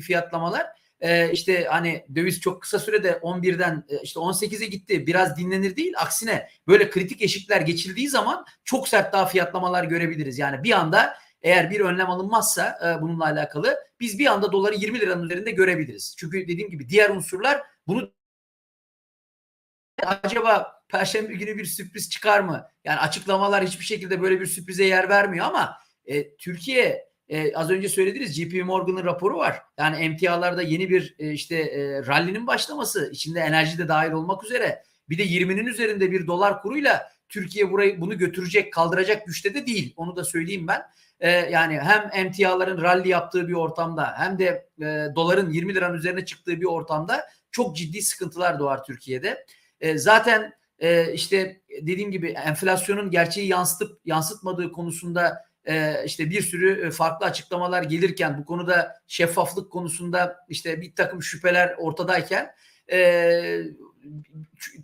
[0.00, 0.66] fiyatlamalar
[1.00, 5.92] e, işte hani döviz çok kısa sürede 11'den e, işte 18'e gitti biraz dinlenir değil
[5.96, 10.38] aksine böyle kritik eşikler geçildiği zaman çok sert daha fiyatlamalar görebiliriz.
[10.38, 15.00] Yani bir anda eğer bir önlem alınmazsa e, bununla alakalı biz bir anda doları 20
[15.00, 16.14] liranın üzerinde görebiliriz.
[16.18, 18.12] Çünkü dediğim gibi diğer unsurlar bunu
[20.02, 22.68] acaba perşembe günü bir sürpriz çıkar mı?
[22.84, 25.78] Yani açıklamalar hiçbir şekilde böyle bir sürprize yer vermiyor ama
[26.10, 29.62] e, Türkiye e, az önce söylediniz JP Morgan'ın raporu var.
[29.78, 34.82] Yani emtialarda yeni bir e, işte e, rallinin başlaması, içinde enerji de dahil olmak üzere
[35.08, 39.94] bir de 20'nin üzerinde bir dolar kuruyla Türkiye burayı bunu götürecek, kaldıracak güçte de değil.
[39.96, 40.82] Onu da söyleyeyim ben.
[41.20, 46.24] E, yani hem emtiaların rally yaptığı bir ortamda hem de e, doların 20 liranın üzerine
[46.24, 49.46] çıktığı bir ortamda çok ciddi sıkıntılar doğar Türkiye'de.
[49.80, 56.90] E, zaten e, işte dediğim gibi enflasyonun gerçeği yansıtıp yansıtmadığı konusunda e, işte bir sürü
[56.90, 62.54] farklı açıklamalar gelirken bu konuda şeffaflık konusunda işte bir takım şüpheler ortadayken
[62.92, 63.62] e,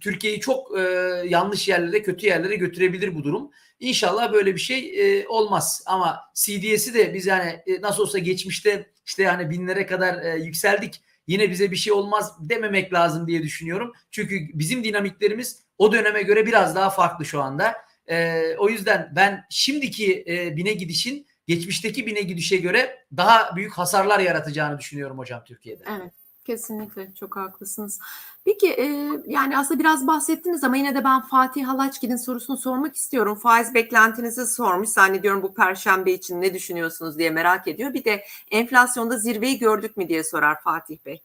[0.01, 0.83] Türkiye'yi çok e,
[1.29, 3.51] yanlış yerlere kötü yerlere götürebilir bu durum.
[3.81, 8.91] İnşallah böyle bir şey e, olmaz ama CDS'i de biz yani e, nasıl olsa geçmişte
[9.07, 13.93] işte yani binlere kadar e, yükseldik yine bize bir şey olmaz dememek lazım diye düşünüyorum.
[14.11, 17.75] Çünkü bizim dinamiklerimiz o döneme göre biraz daha farklı şu anda.
[18.11, 24.19] E, o yüzden ben şimdiki e, bine gidişin geçmişteki bine gidişe göre daha büyük hasarlar
[24.19, 25.85] yaratacağını düşünüyorum hocam Türkiye'de.
[26.01, 26.13] Evet.
[26.47, 28.01] Kesinlikle çok haklısınız.
[28.45, 33.35] Peki e, yani aslında biraz bahsettiniz ama yine de ben Fatih Halaçgil'in sorusunu sormak istiyorum.
[33.35, 34.89] Faiz beklentinizi sormuş.
[34.89, 37.95] Zannediyorum bu perşembe için ne düşünüyorsunuz diye merak ediyor.
[37.95, 41.23] Bir de enflasyonda zirveyi gördük mü diye sorar Fatih Bey.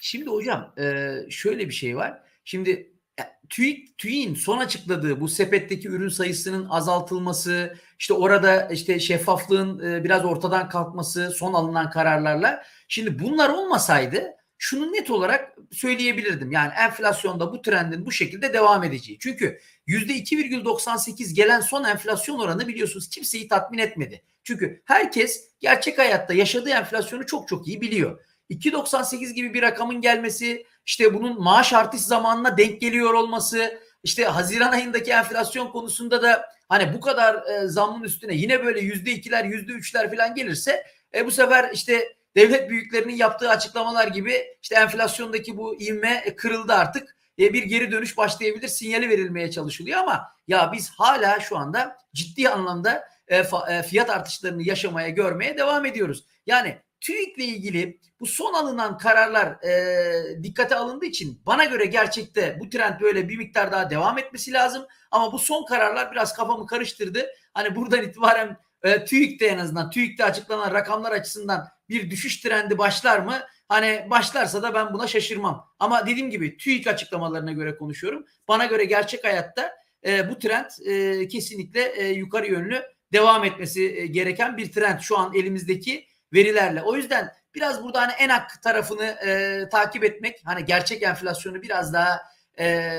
[0.00, 2.22] Şimdi hocam e, şöyle bir şey var.
[2.44, 2.93] Şimdi
[3.48, 10.24] TÜİK, TÜİK'in son açıkladığı bu sepetteki ürün sayısının azaltılması, işte orada işte şeffaflığın e, biraz
[10.24, 12.62] ortadan kalkması son alınan kararlarla.
[12.88, 14.24] Şimdi bunlar olmasaydı
[14.58, 16.52] şunu net olarak söyleyebilirdim.
[16.52, 19.18] Yani enflasyonda bu trendin bu şekilde devam edeceği.
[19.18, 24.22] Çünkü %2,98 gelen son enflasyon oranı biliyorsunuz kimseyi tatmin etmedi.
[24.44, 28.20] Çünkü herkes gerçek hayatta yaşadığı enflasyonu çok çok iyi biliyor.
[28.50, 34.72] 2.98 gibi bir rakamın gelmesi, işte bunun maaş artış zamanına denk geliyor olması, işte Haziran
[34.72, 39.72] ayındaki enflasyon konusunda da hani bu kadar e, zamın üstüne yine böyle yüzde ikiler, yüzde
[39.72, 45.80] üçler falan gelirse e, bu sefer işte devlet büyüklerinin yaptığı açıklamalar gibi işte enflasyondaki bu
[45.80, 47.16] ivme kırıldı artık.
[47.38, 52.48] E, bir geri dönüş başlayabilir sinyali verilmeye çalışılıyor ama ya biz hala şu anda ciddi
[52.48, 53.36] anlamda e,
[53.68, 56.24] e, fiyat artışlarını yaşamaya görmeye devam ediyoruz.
[56.46, 62.70] Yani TÜİK'le ilgili bu son alınan kararlar e, dikkate alındığı için bana göre gerçekte bu
[62.70, 64.86] trend böyle bir miktar daha devam etmesi lazım.
[65.10, 67.26] Ama bu son kararlar biraz kafamı karıştırdı.
[67.54, 73.18] Hani buradan itibaren e, TÜİK'te en azından TÜİK'te açıklanan rakamlar açısından bir düşüş trendi başlar
[73.18, 73.40] mı?
[73.68, 75.68] Hani başlarsa da ben buna şaşırmam.
[75.78, 78.24] Ama dediğim gibi TÜİK açıklamalarına göre konuşuyorum.
[78.48, 79.72] Bana göre gerçek hayatta
[80.06, 85.18] e, bu trend e, kesinlikle e, yukarı yönlü devam etmesi e, gereken bir trend şu
[85.18, 86.82] an elimizdeki verilerle.
[86.82, 92.22] O yüzden biraz burada hani enak tarafını e, takip etmek, hani gerçek enflasyonu biraz daha
[92.58, 92.90] e,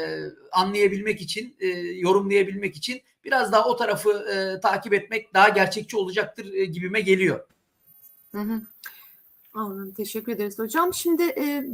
[0.51, 6.53] anlayabilmek için, e, yorumlayabilmek için biraz daha o tarafı e, takip etmek daha gerçekçi olacaktır
[6.53, 7.47] e, gibime geliyor.
[8.31, 8.61] Hı hı.
[9.55, 9.93] Anladım.
[9.93, 10.93] Teşekkür ederiz hocam.
[10.93, 11.65] Şimdi e,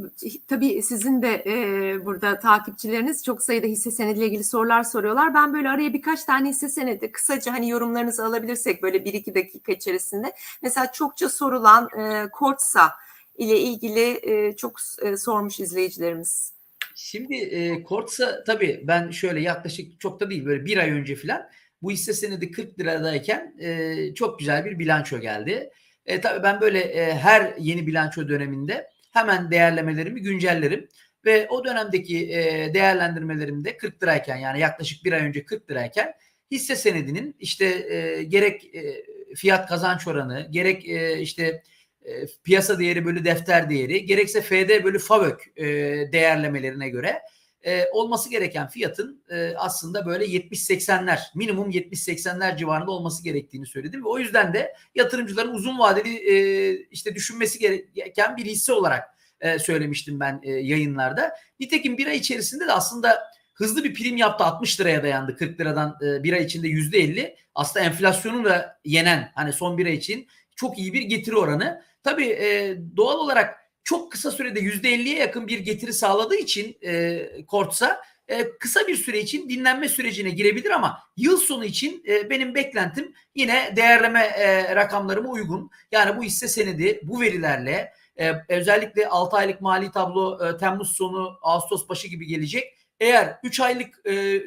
[0.48, 5.34] tabii sizin de e, burada takipçileriniz çok sayıda hisse senediyle ilgili sorular soruyorlar.
[5.34, 9.72] Ben böyle araya birkaç tane hisse senedi kısaca hani yorumlarınızı alabilirsek böyle bir iki dakika
[9.72, 10.32] içerisinde.
[10.62, 12.92] Mesela çokça sorulan e, Kortsa
[13.38, 16.52] ile ilgili e, çok e, sormuş izleyicilerimiz.
[16.94, 21.48] Şimdi e, Kortsa tabii ben şöyle yaklaşık çok da değil böyle bir ay önce falan
[21.82, 25.70] bu hisse senedi 40 liradayken e, çok güzel bir bilanço geldi.
[26.06, 30.88] E, tabii ben böyle e, her yeni bilanço döneminde hemen değerlemelerimi güncellerim.
[31.24, 36.14] Ve o dönemdeki e, değerlendirmelerimde 40 lirayken yani yaklaşık bir ay önce 40 lirayken
[36.50, 41.62] hisse senedinin işte e, gerek e, fiyat kazanç oranı gerek e, işte
[42.04, 45.64] e, piyasa değeri bölü defter değeri gerekse FD bölü FAVÖK e,
[46.12, 47.22] değerlemelerine göre
[47.64, 54.08] e, olması gereken fiyatın e, aslında böyle 70-80'ler minimum 70-80'ler civarında olması gerektiğini söyledim ve
[54.08, 57.58] o yüzden de yatırımcıların uzun vadeli e, işte düşünmesi
[57.94, 59.08] gereken bir hisse olarak
[59.40, 61.36] e, söylemiştim ben e, yayınlarda.
[61.60, 63.22] Nitekim bir ay içerisinde de aslında
[63.54, 67.84] hızlı bir prim yaptı 60 liraya dayandı 40 liradan e, bir ay içinde %50 aslında
[67.84, 71.82] enflasyonu da yenen hani son bir ay için çok iyi bir getiri oranı.
[72.02, 78.02] Tabii e, doğal olarak çok kısa sürede %50'ye yakın bir getiri sağladığı için e, Kortsa
[78.28, 83.14] e, kısa bir süre için dinlenme sürecine girebilir ama yıl sonu için e, benim beklentim
[83.34, 85.70] yine değerleme e, rakamlarıma uygun.
[85.92, 91.38] Yani bu hisse senedi bu verilerle e, özellikle 6 aylık mali tablo e, Temmuz sonu
[91.42, 92.74] Ağustos başı gibi gelecek.
[93.00, 94.42] Eğer 3 aylık e,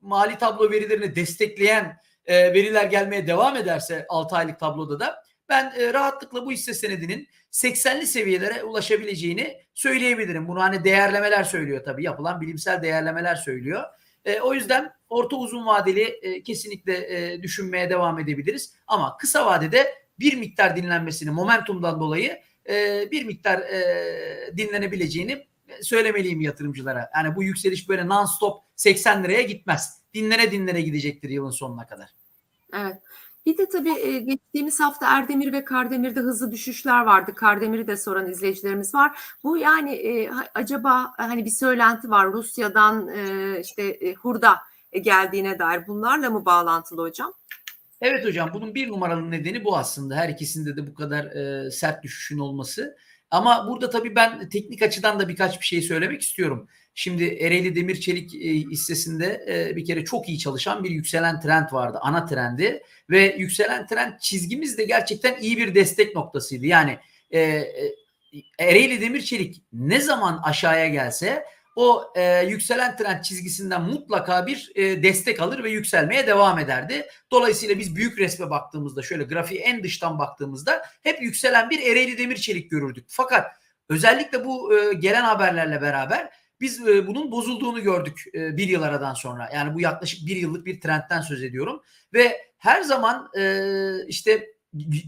[0.00, 1.96] mali tablo verilerini destekleyen
[2.26, 7.28] e, veriler gelmeye devam ederse 6 aylık tabloda da ben e, rahatlıkla bu hisse senedinin
[7.52, 10.48] 80'li seviyelere ulaşabileceğini söyleyebilirim.
[10.48, 12.04] Bunu hani değerlemeler söylüyor tabii.
[12.04, 13.84] Yapılan bilimsel değerlemeler söylüyor.
[14.24, 18.74] E, o yüzden orta uzun vadeli e, kesinlikle düşünmeye devam edebiliriz.
[18.86, 22.40] Ama kısa vadede bir miktar dinlenmesini momentumdan dolayı
[23.10, 23.62] bir miktar
[24.56, 25.46] dinlenebileceğini
[25.82, 27.10] söylemeliyim yatırımcılara.
[27.14, 30.02] Yani bu yükseliş böyle non-stop 80 liraya gitmez.
[30.14, 32.10] Dinlene dinlene gidecektir yılın sonuna kadar.
[32.74, 32.96] Evet.
[33.46, 37.34] Bir de tabii e, geçtiğimiz hafta Erdemir ve Kardemir'de hızlı düşüşler vardı.
[37.34, 39.18] Kardemir'i de soran izleyicilerimiz var.
[39.44, 44.58] Bu yani e, acaba hani bir söylenti var Rusya'dan e, işte e, hurda
[45.02, 47.32] geldiğine dair bunlarla mı bağlantılı hocam?
[48.00, 50.14] Evet hocam bunun bir numaralı nedeni bu aslında.
[50.14, 52.96] Her ikisinde de bu kadar e, sert düşüşün olması.
[53.30, 56.68] Ama burada tabii ben teknik açıdan da birkaç bir şey söylemek istiyorum.
[56.98, 61.72] Şimdi Ereğli Demir Çelik e, hissesinde e, bir kere çok iyi çalışan bir yükselen trend
[61.72, 61.98] vardı.
[62.02, 66.66] Ana trendi ve yükselen trend çizgimiz de gerçekten iyi bir destek noktasıydı.
[66.66, 66.98] Yani
[67.30, 67.94] e, e,
[68.58, 71.44] Ereğli Demir Çelik ne zaman aşağıya gelse
[71.76, 77.06] o e, yükselen trend çizgisinden mutlaka bir e, destek alır ve yükselmeye devam ederdi.
[77.30, 82.36] Dolayısıyla biz büyük resme baktığımızda şöyle grafiği en dıştan baktığımızda hep yükselen bir Ereğli Demir
[82.36, 83.04] Çelik görürdük.
[83.08, 83.46] Fakat
[83.88, 89.14] özellikle bu e, gelen haberlerle beraber biz e, bunun bozulduğunu gördük e, bir yıl aradan
[89.14, 89.50] sonra.
[89.54, 91.82] Yani bu yaklaşık bir yıllık bir trendten söz ediyorum.
[92.12, 93.62] Ve her zaman e,
[94.08, 94.46] işte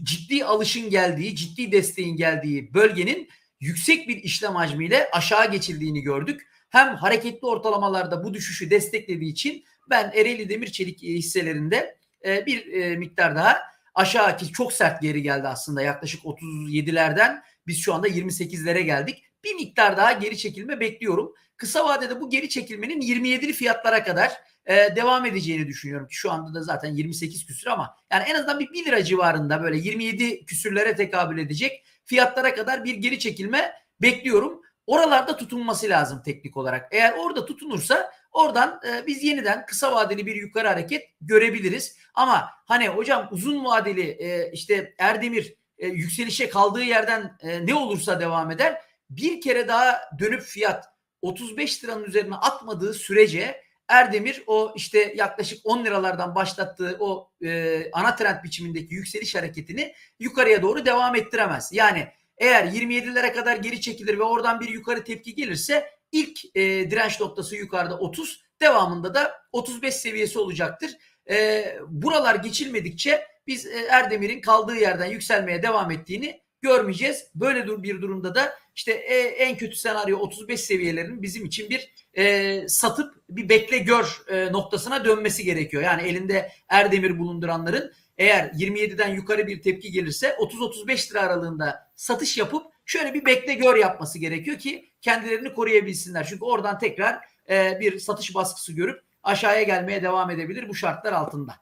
[0.03, 6.47] ciddi alışın geldiği, ciddi desteğin geldiği bölgenin yüksek bir işlem hacmiyle aşağı geçildiğini gördük.
[6.69, 12.95] Hem hareketli ortalamalarda bu düşüşü desteklediği için ben Ereğli Demir Çelik hisselerinde e, bir e,
[12.95, 13.57] miktar daha
[13.95, 19.28] aşağı ki çok sert geri geldi aslında yaklaşık 37'lerden biz şu anda 28'lere geldik.
[19.43, 21.33] Bir miktar daha geri çekilme bekliyorum.
[21.57, 24.31] Kısa vadede bu geri çekilmenin 27'li fiyatlara kadar
[24.65, 26.07] e, devam edeceğini düşünüyorum.
[26.09, 29.77] Şu anda da zaten 28 küsür ama yani en azından bir 1 lira civarında böyle
[29.77, 34.61] 27 küsürlere tekabül edecek fiyatlara kadar bir geri çekilme bekliyorum.
[34.87, 36.87] Oralarda tutunması lazım teknik olarak.
[36.91, 41.97] Eğer orada tutunursa oradan e, biz yeniden kısa vadeli bir yukarı hareket görebiliriz.
[42.13, 48.19] Ama hani hocam uzun vadeli e, işte Erdemir e, yükselişe kaldığı yerden e, ne olursa
[48.19, 48.81] devam eder.
[49.09, 50.85] Bir kere daha dönüp fiyat
[51.21, 58.15] 35 liranın üzerine atmadığı sürece Erdemir o işte yaklaşık 10 liralardan başlattığı o e, ana
[58.15, 61.69] trend biçimindeki yükseliş hareketini yukarıya doğru devam ettiremez.
[61.73, 67.19] Yani eğer 27'lere kadar geri çekilir ve oradan bir yukarı tepki gelirse ilk e, direnç
[67.19, 70.91] noktası yukarıda 30 devamında da 35 seviyesi olacaktır.
[71.29, 77.31] E, buralar geçilmedikçe biz e, Erdemir'in kaldığı yerden yükselmeye devam ettiğini görmeyeceğiz.
[77.35, 82.67] Böyle bir durumda da işte e, en kötü senaryo 35 seviyelerinin bizim için bir e,
[82.67, 85.83] satıp bir bekle gör e, noktasına dönmesi gerekiyor.
[85.83, 92.65] Yani elinde Erdemir bulunduranların eğer 27'den yukarı bir tepki gelirse 30-35 lira aralığında satış yapıp
[92.85, 96.27] şöyle bir bekle gör yapması gerekiyor ki kendilerini koruyabilsinler.
[96.29, 101.55] Çünkü oradan tekrar e, bir satış baskısı görüp aşağıya gelmeye devam edebilir bu şartlar altında.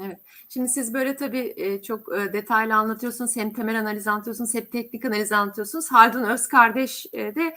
[0.00, 0.18] Evet.
[0.48, 3.36] Şimdi siz böyle tabii çok detaylı anlatıyorsunuz.
[3.36, 5.92] Hem temel analiz anlatıyorsunuz hem teknik analiz anlatıyorsunuz.
[5.92, 7.56] Haldun Öz kardeş de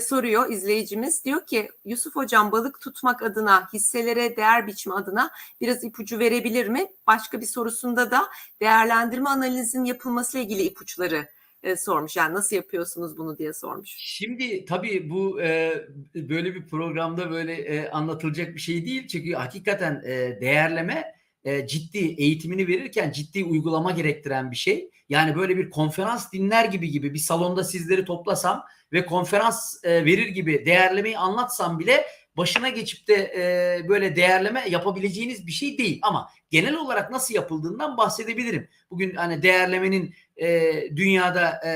[0.00, 1.24] soruyor izleyicimiz.
[1.24, 6.86] Diyor ki Yusuf Hocam balık tutmak adına hisselere değer biçme adına biraz ipucu verebilir mi?
[7.06, 8.28] Başka bir sorusunda da
[8.60, 11.28] değerlendirme analizin yapılmasıyla ilgili ipuçları
[11.62, 12.16] e, sormuş.
[12.16, 13.94] Yani nasıl yapıyorsunuz bunu diye sormuş.
[13.98, 15.74] Şimdi tabii bu e,
[16.14, 19.06] böyle bir programda böyle e, anlatılacak bir şey değil.
[19.08, 24.90] Çünkü hakikaten e, değerleme e, ciddi eğitimini verirken ciddi uygulama gerektiren bir şey.
[25.08, 30.26] Yani böyle bir konferans dinler gibi gibi bir salonda sizleri toplasam ve konferans e, verir
[30.26, 32.04] gibi değerlemeyi anlatsam bile
[32.36, 35.98] başına geçip de e, böyle değerleme yapabileceğiniz bir şey değil.
[36.02, 38.68] Ama genel olarak nasıl yapıldığından bahsedebilirim.
[38.90, 41.70] Bugün hani değerlemenin e, dünyada e,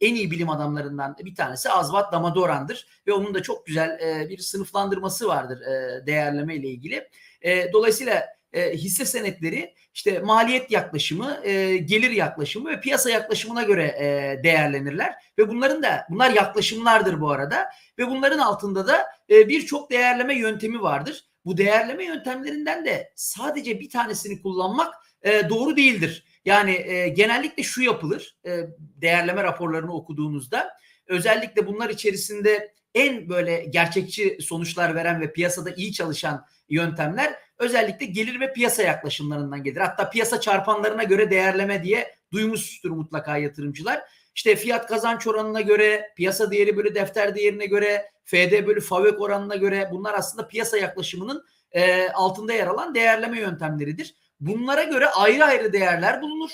[0.00, 4.38] en iyi bilim adamlarından bir tanesi Azvat Damadoran'dır ve onun da çok güzel e, bir
[4.38, 7.08] sınıflandırması vardır e, değerleme ile ilgili.
[7.42, 13.84] E, dolayısıyla e, hisse senetleri işte maliyet yaklaşımı, e, gelir yaklaşımı ve piyasa yaklaşımına göre
[13.84, 17.66] e, değerlenirler ve bunların da bunlar yaklaşımlardır bu arada
[17.98, 21.24] ve bunların altında da e, birçok değerleme yöntemi vardır.
[21.44, 26.24] Bu değerleme yöntemlerinden de sadece bir tanesini kullanmak e, doğru değildir.
[26.44, 30.70] Yani e, genellikle şu yapılır e, değerleme raporlarını okuduğunuzda
[31.06, 38.40] özellikle bunlar içerisinde en böyle gerçekçi sonuçlar veren ve piyasada iyi çalışan yöntemler özellikle gelir
[38.40, 39.80] ve piyasa yaklaşımlarından gelir.
[39.80, 44.02] Hatta piyasa çarpanlarına göre değerleme diye duymuştur mutlaka yatırımcılar.
[44.34, 49.56] İşte fiyat kazanç oranına göre, piyasa değeri bölü defter değerine göre, FD bölü FAVÖK oranına
[49.56, 54.14] göre bunlar aslında piyasa yaklaşımının e, altında yer alan değerleme yöntemleridir.
[54.40, 56.50] Bunlara göre ayrı ayrı değerler bulunur.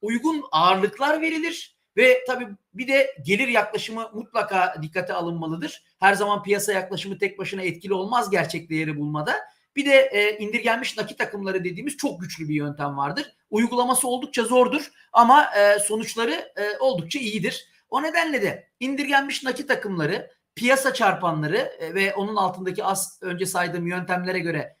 [0.00, 5.84] Uygun ağırlıklar verilir ve tabii bir de gelir yaklaşımı mutlaka dikkate alınmalıdır.
[6.00, 9.34] Her zaman piyasa yaklaşımı tek başına etkili olmaz gerçek değeri bulmada.
[9.76, 13.32] Bir de e, indirgenmiş nakit akımları dediğimiz çok güçlü bir yöntem vardır.
[13.50, 17.68] Uygulaması oldukça zordur ama e, sonuçları e, oldukça iyidir.
[17.90, 23.86] O nedenle de indirgenmiş nakit akımları, piyasa çarpanları e, ve onun altındaki az önce saydığım
[23.86, 24.76] yöntemlere göre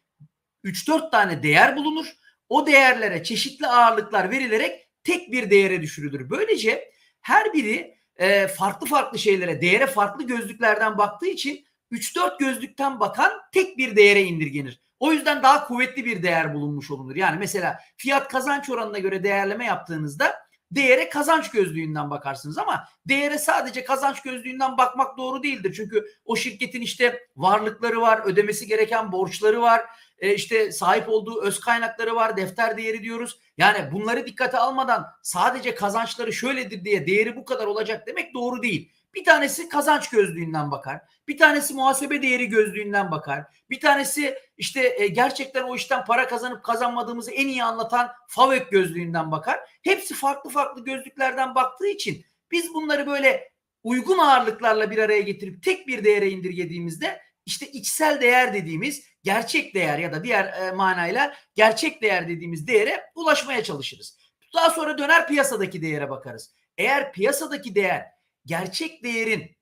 [0.64, 2.06] 3-4 tane değer bulunur.
[2.48, 6.30] O değerlere çeşitli ağırlıklar verilerek tek bir değere düşürülür.
[6.30, 13.32] Böylece her biri e, farklı farklı şeylere, değere farklı gözlüklerden baktığı için 3-4 gözlükten bakan
[13.52, 14.80] tek bir değere indirgenir.
[15.00, 17.16] O yüzden daha kuvvetli bir değer bulunmuş olunur.
[17.16, 23.84] Yani mesela fiyat kazanç oranına göre değerleme yaptığınızda değere kazanç gözlüğünden bakarsınız ama değere sadece
[23.84, 25.72] kazanç gözlüğünden bakmak doğru değildir.
[25.76, 29.84] Çünkü o şirketin işte varlıkları var, ödemesi gereken borçları var,
[30.18, 33.38] e, işte sahip olduğu öz kaynakları var, defter değeri diyoruz.
[33.58, 38.92] Yani bunları dikkate almadan sadece kazançları şöyledir diye değeri bu kadar olacak demek doğru değil.
[39.14, 41.00] Bir tanesi kazanç gözlüğünden bakar.
[41.28, 43.44] Bir tanesi muhasebe değeri gözlüğünden bakar.
[43.70, 49.30] Bir tanesi işte e, gerçekten o işten para kazanıp kazanmadığımızı en iyi anlatan FAVÖK gözlüğünden
[49.30, 49.60] bakar.
[49.82, 55.86] Hepsi farklı farklı gözlüklerden baktığı için biz bunları böyle uygun ağırlıklarla bir araya getirip tek
[55.86, 62.02] bir değere indirgediğimizde işte içsel değer dediğimiz gerçek değer ya da diğer e, manayla gerçek
[62.02, 64.18] değer dediğimiz değere ulaşmaya çalışırız.
[64.54, 66.54] Daha sonra döner piyasadaki değere bakarız.
[66.78, 68.06] Eğer piyasadaki değer
[68.50, 69.56] gerçek değerin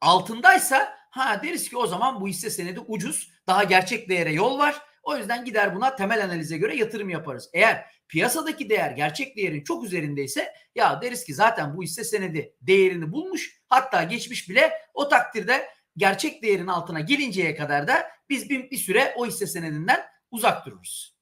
[0.00, 3.30] altındaysa ha deriz ki o zaman bu hisse senedi ucuz.
[3.46, 4.82] Daha gerçek değere yol var.
[5.02, 7.50] O yüzden gider buna temel analize göre yatırım yaparız.
[7.52, 13.12] Eğer piyasadaki değer gerçek değerin çok üzerindeyse ya deriz ki zaten bu hisse senedi değerini
[13.12, 18.76] bulmuş hatta geçmiş bile o takdirde gerçek değerin altına gelinceye kadar da biz bir, bir
[18.76, 20.00] süre o hisse senedinden
[20.30, 21.13] uzak dururuz.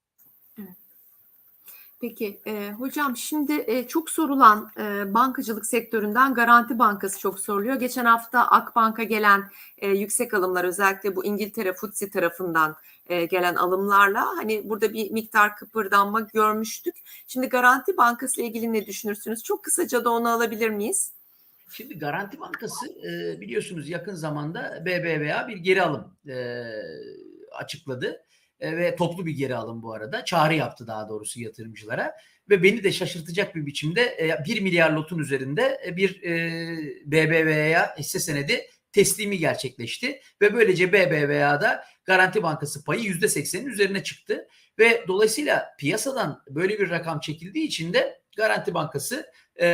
[2.03, 7.75] Peki e, hocam şimdi e, çok sorulan e, bankacılık sektöründen Garanti Bankası çok soruluyor.
[7.75, 14.27] Geçen hafta Akbank'a gelen e, yüksek alımlar özellikle bu İngiltere FTSE tarafından e, gelen alımlarla
[14.37, 16.95] hani burada bir miktar kıpırdanma görmüştük.
[17.27, 19.43] Şimdi Garanti Bankası ile ilgili ne düşünürsünüz?
[19.43, 21.13] Çok kısaca da onu alabilir miyiz?
[21.71, 26.65] Şimdi Garanti Bankası e, biliyorsunuz yakın zamanda BBVA bir geri alım e,
[27.53, 28.25] açıkladı
[28.63, 30.25] ve toplu bir geri alım bu arada.
[30.25, 32.17] Çağrı yaptı daha doğrusu yatırımcılara.
[32.51, 36.33] Ve beni de şaşırtacak bir biçimde e, 1 milyar lotun üzerinde e, bir e,
[37.07, 40.21] BBVA hisse senedi teslimi gerçekleşti.
[40.41, 44.49] Ve böylece BBVA'da Garanti Bankası payı %80'in üzerine çıktı.
[44.79, 49.27] Ve dolayısıyla piyasadan böyle bir rakam çekildiği için de Garanti Bankası
[49.61, 49.67] e,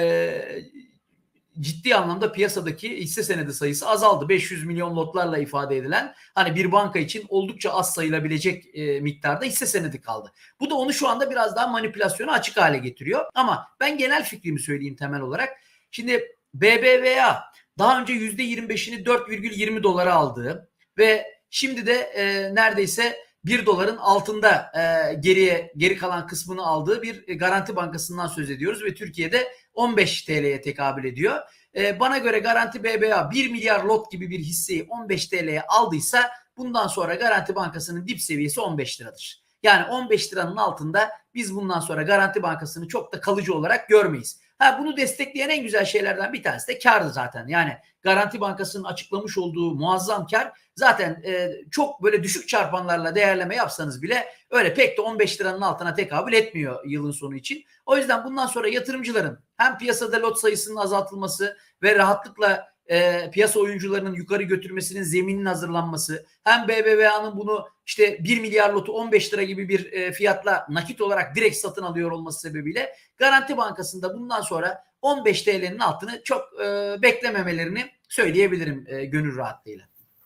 [1.61, 4.29] ciddi anlamda piyasadaki hisse senedi sayısı azaldı.
[4.29, 9.67] 500 milyon lotlarla ifade edilen hani bir banka için oldukça az sayılabilecek e, miktarda hisse
[9.67, 10.33] senedi kaldı.
[10.61, 13.25] Bu da onu şu anda biraz daha manipülasyona açık hale getiriyor.
[13.35, 15.49] Ama ben genel fikrimi söyleyeyim temel olarak.
[15.91, 17.45] Şimdi BBVA
[17.79, 25.15] daha önce %25'ini 4,20 dolara aldığı ve şimdi de e, neredeyse 1 doların altında e,
[25.15, 31.05] geriye geri kalan kısmını aldığı bir garanti bankasından söz ediyoruz ve Türkiye'de 15 TL'ye tekabül
[31.05, 31.39] ediyor.
[31.77, 36.87] E, bana göre Garanti BBA 1 milyar lot gibi bir hisseyi 15 TL'ye aldıysa bundan
[36.87, 39.43] sonra Garanti Bankası'nın dip seviyesi 15 liradır.
[39.63, 44.41] Yani 15 liranın altında biz bundan sonra Garanti Bankası'nı çok da kalıcı olarak görmeyiz.
[44.59, 47.47] Ha bunu destekleyen en güzel şeylerden bir tanesi de kardı zaten.
[47.47, 54.03] Yani Garanti Bankası'nın açıklamış olduğu muazzam kar zaten e, çok böyle düşük çarpanlarla değerleme yapsanız
[54.03, 57.65] bile öyle pek de 15 liranın altına tekabül etmiyor yılın sonu için.
[57.87, 64.15] O yüzden bundan sonra yatırımcıların hem piyasada lot sayısının azaltılması ve rahatlıkla e, piyasa oyuncularının
[64.15, 69.93] yukarı götürmesinin zemininin hazırlanması hem BBVA'nın bunu işte 1 milyar lotu 15 lira gibi bir
[69.93, 75.79] e, fiyatla nakit olarak direkt satın alıyor olması sebebiyle Garanti Bankası'nda bundan sonra 15 TL'nin
[75.79, 79.85] altını çok e, beklememelerini söyleyebilirim e, gönül rahatlığıyla.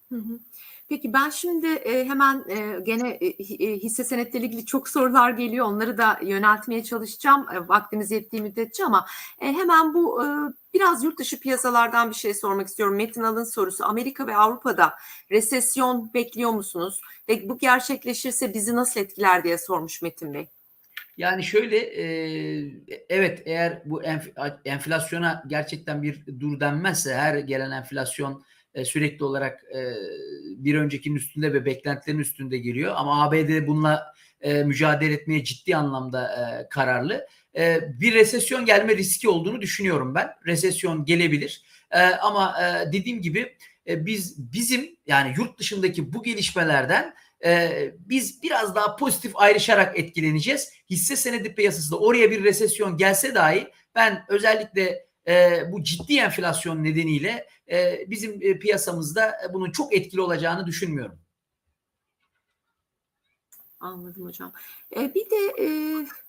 [0.09, 0.39] Hı hı.
[0.93, 5.66] Peki ben şimdi e, hemen e, gene e, hi- hisse senetleriyle ilgili çok sorular geliyor.
[5.66, 9.07] Onları da yöneltmeye çalışacağım vaktimiz yettiği müddetçe ama
[9.38, 10.22] hemen bu
[10.74, 12.97] biraz yurt dışı piyasalardan bir şey sormak istiyorum.
[12.97, 13.84] Metin Alın sorusu.
[13.84, 14.95] Amerika ve Avrupa'da
[15.30, 17.01] resesyon bekliyor musunuz?
[17.28, 20.49] Ve bu gerçekleşirse bizi nasıl etkiler diye sormuş Metin Bey.
[21.16, 21.76] Yani şöyle
[23.09, 28.45] evet eğer bu enf- enflasyona gerçekten bir dur denmezse her gelen enflasyon
[28.75, 29.95] e, sürekli olarak e,
[30.64, 36.27] bir öncekinin üstünde ve beklentilerin üstünde geliyor ama ABD bununla e, mücadele etmeye ciddi anlamda
[36.27, 37.27] e, kararlı.
[38.01, 40.31] Bir resesyon gelme riski olduğunu düşünüyorum ben.
[40.47, 41.62] Resesyon gelebilir.
[42.23, 42.57] Ama
[42.93, 43.57] dediğim gibi
[43.87, 47.14] biz bizim yani yurt dışındaki bu gelişmelerden
[47.99, 50.73] biz biraz daha pozitif ayrışarak etkileneceğiz.
[50.91, 56.85] Hisse senedi piyasası da oraya bir resesyon gelse dahi ben özellikle e, bu ciddi enflasyon
[56.85, 61.18] nedeniyle e, bizim e, piyasamızda bunun çok etkili olacağını düşünmüyorum.
[63.81, 64.53] Anladım hocam.
[64.97, 65.66] E, bir de e,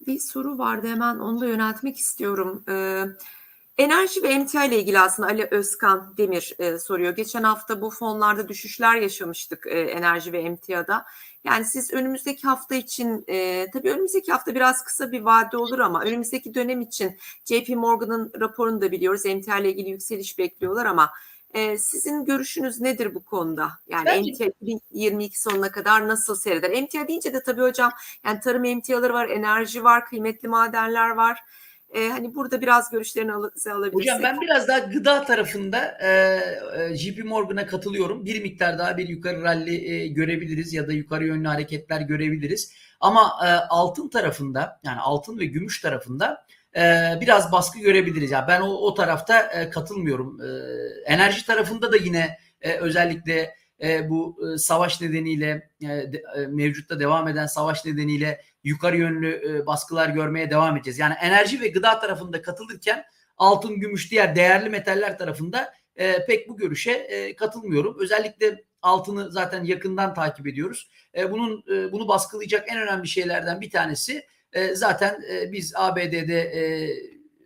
[0.08, 2.64] bir soru vardı hemen onu da yöneltmek istiyorum.
[2.70, 3.06] E,
[3.78, 7.16] enerji ve emtia ile ilgili aslında Ali Özkan Demir e, soruyor.
[7.16, 11.06] Geçen hafta bu fonlarda düşüşler yaşamıştık e, enerji ve emtiada.
[11.44, 16.04] Yani siz önümüzdeki hafta için e, tabii önümüzdeki hafta biraz kısa bir vade olur ama
[16.04, 19.26] önümüzdeki dönem için JP Morgan'ın raporunu da biliyoruz.
[19.26, 21.12] Emtia ile ilgili yükseliş bekliyorlar ama
[21.54, 23.72] e, sizin görüşünüz nedir bu konuda?
[23.88, 26.72] Yani Bence- emtia 2022 sonuna kadar nasıl seyreder?
[26.72, 27.92] Emtia deyince de tabii hocam
[28.26, 31.40] yani tarım emtiaları var, enerji var, kıymetli madenler var.
[31.94, 33.94] E, hani burada biraz görüşlerini al- alabilirsek.
[33.94, 36.10] Hocam ben biraz daha gıda tarafında e,
[36.78, 38.26] e, JP Morgan'a katılıyorum.
[38.26, 42.74] Bir miktar daha bir yukarı rally e, görebiliriz ya da yukarı yönlü hareketler görebiliriz.
[43.00, 46.82] Ama e, altın tarafında yani altın ve gümüş tarafında e,
[47.22, 48.32] biraz baskı görebiliriz.
[48.32, 50.42] Yani ben o, o tarafta e, katılmıyorum.
[50.42, 50.48] E,
[51.14, 57.00] enerji tarafında da yine e, özellikle e, bu e, savaş nedeniyle e, de, e, mevcutta
[57.00, 61.00] devam eden savaş nedeniyle yukarı yönlü e, baskılar görmeye devam edeceğiz.
[61.00, 63.04] Yani enerji ve gıda tarafında katılırken
[63.38, 67.98] altın, gümüş, diğer değerli metaller tarafında e, pek bu görüşe e, katılmıyorum.
[68.00, 70.90] Özellikle altını zaten yakından takip ediyoruz.
[71.32, 74.26] Bunun bunu baskılayacak en önemli şeylerden bir tanesi
[74.74, 76.52] zaten biz ABD'de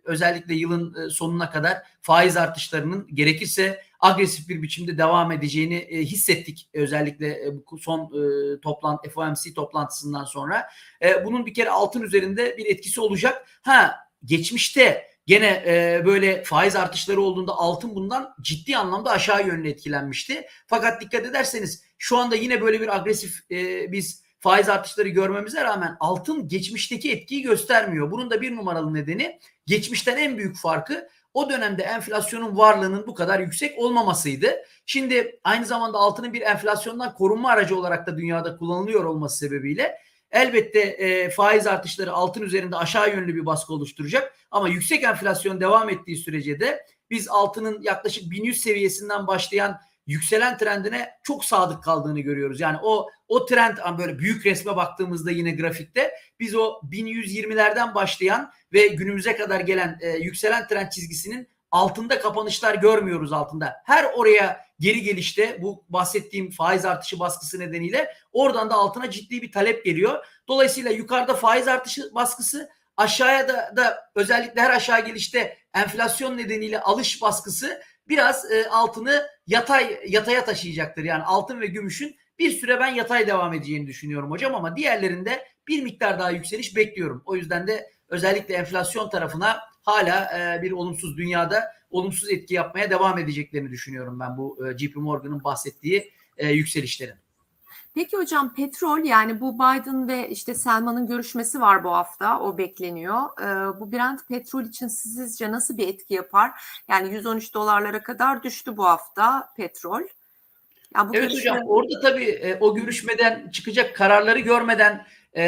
[0.04, 6.68] özellikle yılın sonuna kadar faiz artışlarının gerekirse agresif bir biçimde devam edeceğini e, hissettik.
[6.72, 10.68] Özellikle e, bu son e, toplantı FOMC toplantısından sonra.
[11.02, 13.46] E, bunun bir kere altın üzerinde bir etkisi olacak.
[13.62, 20.46] Ha geçmişte gene e, böyle faiz artışları olduğunda altın bundan ciddi anlamda aşağı yönlü etkilenmişti.
[20.66, 25.96] Fakat dikkat ederseniz şu anda yine böyle bir agresif e, biz faiz artışları görmemize rağmen
[26.00, 28.10] altın geçmişteki etkiyi göstermiyor.
[28.10, 33.40] Bunun da bir numaralı nedeni geçmişten en büyük farkı o dönemde enflasyonun varlığının bu kadar
[33.40, 34.56] yüksek olmamasıydı.
[34.86, 39.98] Şimdi aynı zamanda altının bir enflasyondan korunma aracı olarak da dünyada kullanılıyor olması sebebiyle
[40.30, 44.34] elbette e, faiz artışları altın üzerinde aşağı yönlü bir baskı oluşturacak.
[44.50, 51.10] Ama yüksek enflasyon devam ettiği sürece de biz altının yaklaşık 1100 seviyesinden başlayan yükselen trendine
[51.22, 52.60] çok sadık kaldığını görüyoruz.
[52.60, 58.86] Yani o o trend böyle büyük resme baktığımızda yine grafikte biz o 1120'lerden başlayan ve
[58.86, 63.82] günümüze kadar gelen e, yükselen trend çizgisinin altında kapanışlar görmüyoruz altında.
[63.84, 69.52] Her oraya geri gelişte bu bahsettiğim faiz artışı baskısı nedeniyle oradan da altına ciddi bir
[69.52, 70.26] talep geliyor.
[70.48, 77.22] Dolayısıyla yukarıda faiz artışı baskısı aşağıya da, da özellikle her aşağı gelişte enflasyon nedeniyle alış
[77.22, 81.04] baskısı biraz e, altını yatay yataya taşıyacaktır.
[81.04, 85.82] Yani altın ve gümüşün bir süre ben yatay devam edeceğini düşünüyorum hocam ama diğerlerinde bir
[85.82, 87.22] miktar daha yükseliş bekliyorum.
[87.26, 93.18] O yüzden de özellikle enflasyon tarafına hala e, bir olumsuz dünyada olumsuz etki yapmaya devam
[93.18, 97.27] edeceklerini düşünüyorum ben bu e, JP Morgan'ın bahsettiği e, yükselişlerin.
[97.94, 103.20] Peki hocam petrol yani bu Biden ve işte Selman'ın görüşmesi var bu hafta o bekleniyor.
[103.40, 106.50] Ee, bu Brent petrol için sizce nasıl bir etki yapar?
[106.88, 110.02] Yani 113 dolarlara kadar düştü bu hafta petrol.
[110.94, 111.50] Yani bu evet görüşme...
[111.50, 115.44] hocam orada tabii e, o görüşmeden çıkacak kararları görmeden e,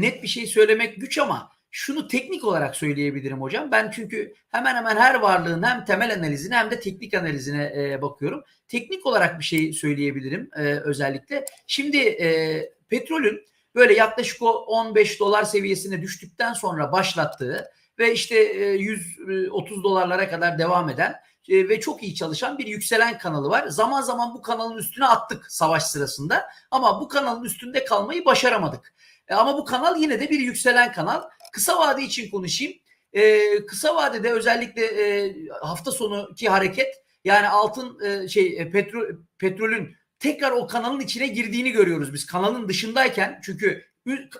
[0.00, 3.70] net bir şey söylemek güç ama şunu teknik olarak söyleyebilirim hocam.
[3.70, 8.42] Ben çünkü hemen hemen her varlığın hem temel analizine hem de teknik analizine e, bakıyorum.
[8.68, 11.44] Teknik olarak bir şey söyleyebilirim e, özellikle.
[11.66, 13.40] Şimdi e, petrolün
[13.74, 20.58] böyle yaklaşık o 15 dolar seviyesine düştükten sonra başlattığı ve işte e, 130 dolarlara kadar
[20.58, 21.14] devam eden
[21.48, 23.66] e, ve çok iyi çalışan bir yükselen kanalı var.
[23.66, 28.94] Zaman zaman bu kanalın üstüne attık savaş sırasında ama bu kanalın üstünde kalmayı başaramadık.
[29.28, 31.22] E, ama bu kanal yine de bir yükselen kanal.
[31.56, 32.74] Kısa vade için konuşayım.
[33.12, 36.94] E, kısa vadede özellikle e, hafta sonuki hareket
[37.24, 39.04] yani altın e, şey e, petrol
[39.38, 42.26] petrolün tekrar o kanalın içine girdiğini görüyoruz biz.
[42.26, 43.84] Kanalın dışındayken çünkü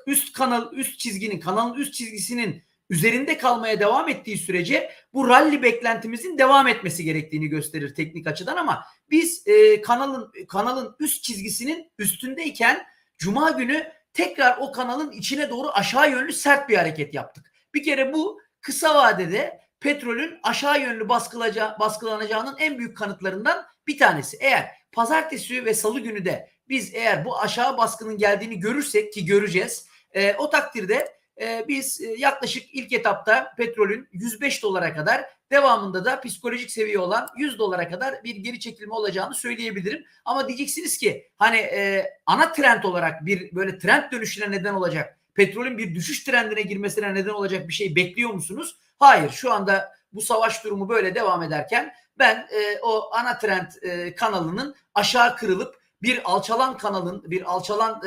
[0.06, 6.38] üst kanal üst çizginin kanalın üst çizgisinin üzerinde kalmaya devam ettiği sürece bu rally beklentimizin
[6.38, 12.86] devam etmesi gerektiğini gösterir teknik açıdan ama biz e, kanalın kanalın üst çizgisinin üstündeyken
[13.18, 17.52] cuma günü tekrar o kanalın içine doğru aşağı yönlü sert bir hareket yaptık.
[17.74, 21.08] Bir kere bu kısa vadede petrolün aşağı yönlü
[21.78, 24.36] baskılanacağının en büyük kanıtlarından bir tanesi.
[24.40, 29.86] Eğer pazartesi ve salı günü de biz eğer bu aşağı baskının geldiğini görürsek ki göreceğiz
[30.12, 36.20] e, o takdirde e, biz e, yaklaşık ilk etapta petrolün 105 dolara kadar devamında da
[36.20, 40.04] psikolojik seviye olan 100 dolara kadar bir geri çekilme olacağını söyleyebilirim.
[40.24, 45.78] Ama diyeceksiniz ki hani e, ana trend olarak bir böyle trend dönüşüne neden olacak petrolün
[45.78, 48.76] bir düşüş trendine girmesine neden olacak bir şey bekliyor musunuz?
[48.98, 53.66] Hayır şu anda bu savaş durumu böyle devam ederken ben e, o ana trend
[54.16, 58.00] kanalının aşağı kırılıp bir alçalan kanalın bir alçalan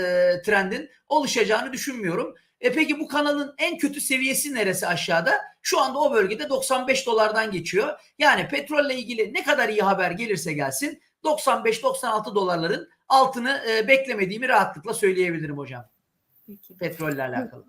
[0.45, 2.35] trendin oluşacağını düşünmüyorum.
[2.61, 5.33] E peki bu kanalın en kötü seviyesi neresi aşağıda?
[5.61, 7.99] Şu anda o bölgede 95 dolardan geçiyor.
[8.19, 14.93] Yani petrolle ilgili ne kadar iyi haber gelirse gelsin 95-96 dolarların altını e, beklemediğimi rahatlıkla
[14.93, 15.85] söyleyebilirim hocam.
[16.47, 16.77] Peki.
[16.77, 17.65] Petrolle alakalı.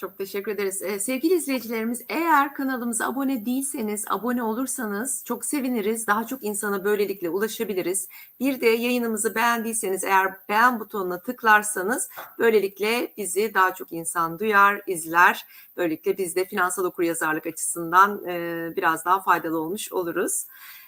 [0.00, 0.82] Çok teşekkür ederiz.
[0.82, 6.06] Ee, sevgili izleyicilerimiz eğer kanalımıza abone değilseniz abone olursanız çok seviniriz.
[6.06, 8.08] Daha çok insana böylelikle ulaşabiliriz.
[8.40, 15.46] Bir de yayınımızı beğendiyseniz eğer beğen butonuna tıklarsanız böylelikle bizi daha çok insan duyar, izler.
[15.76, 20.46] Böylelikle biz de finansal okuryazarlık açısından e, biraz daha faydalı olmuş oluruz.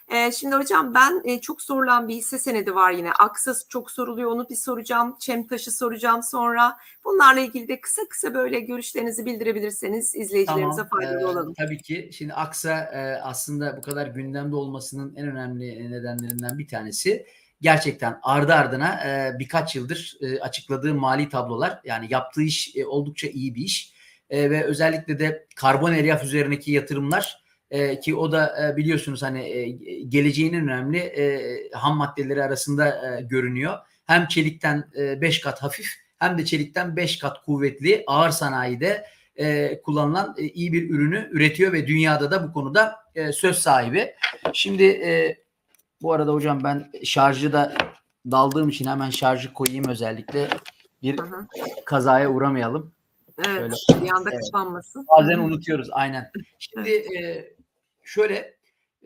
[0.08, 3.12] Ee, şimdi hocam ben e, çok sorulan bir hisse senedi var yine.
[3.12, 5.16] Aksas çok soruluyor onu bir soracağım.
[5.20, 6.76] Çemtaş'ı soracağım sonra.
[7.04, 11.54] Bunlarla ilgili de kısa kısa böyle görüşlerinizi bildirebilirseniz izleyicilerimize faydalı Ee, olalım.
[11.54, 12.10] Tabii ki.
[12.12, 17.26] Şimdi Aksa e, aslında bu kadar gündemde olmasının en önemli nedenlerinden bir tanesi
[17.60, 23.28] gerçekten ardı ardına e, birkaç yıldır e, açıkladığı mali tablolar yani yaptığı iş e, oldukça
[23.28, 23.92] iyi bir iş
[24.30, 27.41] E, ve özellikle de karbon elyaf üzerindeki yatırımlar
[27.72, 29.68] e, ki o da e, biliyorsunuz hani e,
[30.08, 31.42] geleceğin önemli e,
[31.72, 33.78] ham maddeleri arasında e, görünüyor.
[34.06, 35.86] Hem çelikten 5 kat hafif
[36.18, 39.04] hem de çelikten 5 kat kuvvetli ağır sanayide
[39.36, 44.14] e, kullanılan e, iyi bir ürünü üretiyor ve dünyada da bu konuda e, söz sahibi.
[44.52, 45.36] Şimdi e,
[46.02, 47.74] bu arada hocam ben şarjı da
[48.30, 50.48] daldığım için hemen şarjı koyayım özellikle
[51.02, 51.46] bir Hı hı.
[51.84, 52.92] kazaya uğramayalım.
[53.46, 54.04] Evet, Şöyle.
[54.04, 54.42] bir anda Evet.
[54.52, 55.06] kapanmasın.
[55.18, 56.30] Bazen unutuyoruz aynen.
[56.58, 57.52] Şimdi e,
[58.12, 58.54] şöyle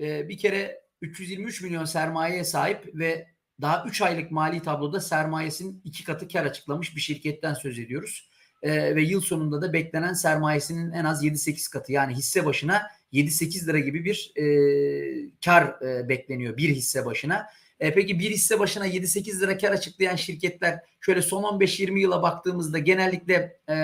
[0.00, 3.26] e, bir kere 323 milyon sermayeye sahip ve
[3.60, 8.28] daha 3 aylık mali tabloda sermayesinin iki katı kar açıklamış bir şirketten söz ediyoruz.
[8.62, 12.82] E, ve yıl sonunda da beklenen sermayesinin en az 7-8 katı yani hisse başına
[13.12, 14.44] 7-8 lira gibi bir e,
[15.44, 17.46] kar e, bekleniyor bir hisse başına.
[17.80, 22.78] E, peki bir hisse başına 7-8 lira kar açıklayan şirketler şöyle son 15-20 yıla baktığımızda
[22.78, 23.76] genellikle e,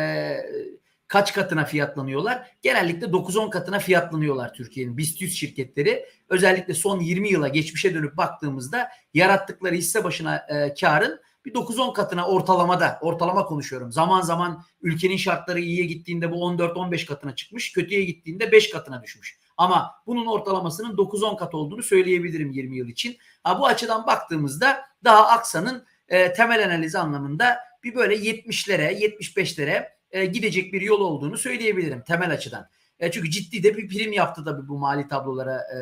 [1.12, 2.50] kaç katına fiyatlanıyorlar?
[2.62, 6.06] Genellikle 9-10 katına fiyatlanıyorlar Türkiye'nin BIST 100 şirketleri.
[6.28, 12.26] Özellikle son 20 yıla geçmişe dönüp baktığımızda yarattıkları hisse başına e, karın bir 9-10 katına
[12.26, 13.92] ortalamada, ortalama konuşuyorum.
[13.92, 19.38] Zaman zaman ülkenin şartları iyiye gittiğinde bu 14-15 katına çıkmış, kötüye gittiğinde 5 katına düşmüş.
[19.56, 23.16] Ama bunun ortalamasının 9-10 kat olduğunu söyleyebilirim 20 yıl için.
[23.42, 30.26] Ha, bu açıdan baktığımızda daha Aksa'nın e, temel analizi anlamında bir böyle 70'lere, 75'lere e,
[30.26, 32.68] gidecek bir yol olduğunu söyleyebilirim temel açıdan.
[32.98, 35.78] E, çünkü ciddi de bir prim yaptı tabii bu mali tablolara, e,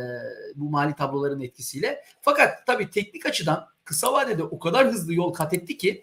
[0.54, 2.04] bu mali tabloların etkisiyle.
[2.20, 6.02] Fakat tabii teknik açıdan kısa vadede o kadar hızlı yol kat etti ki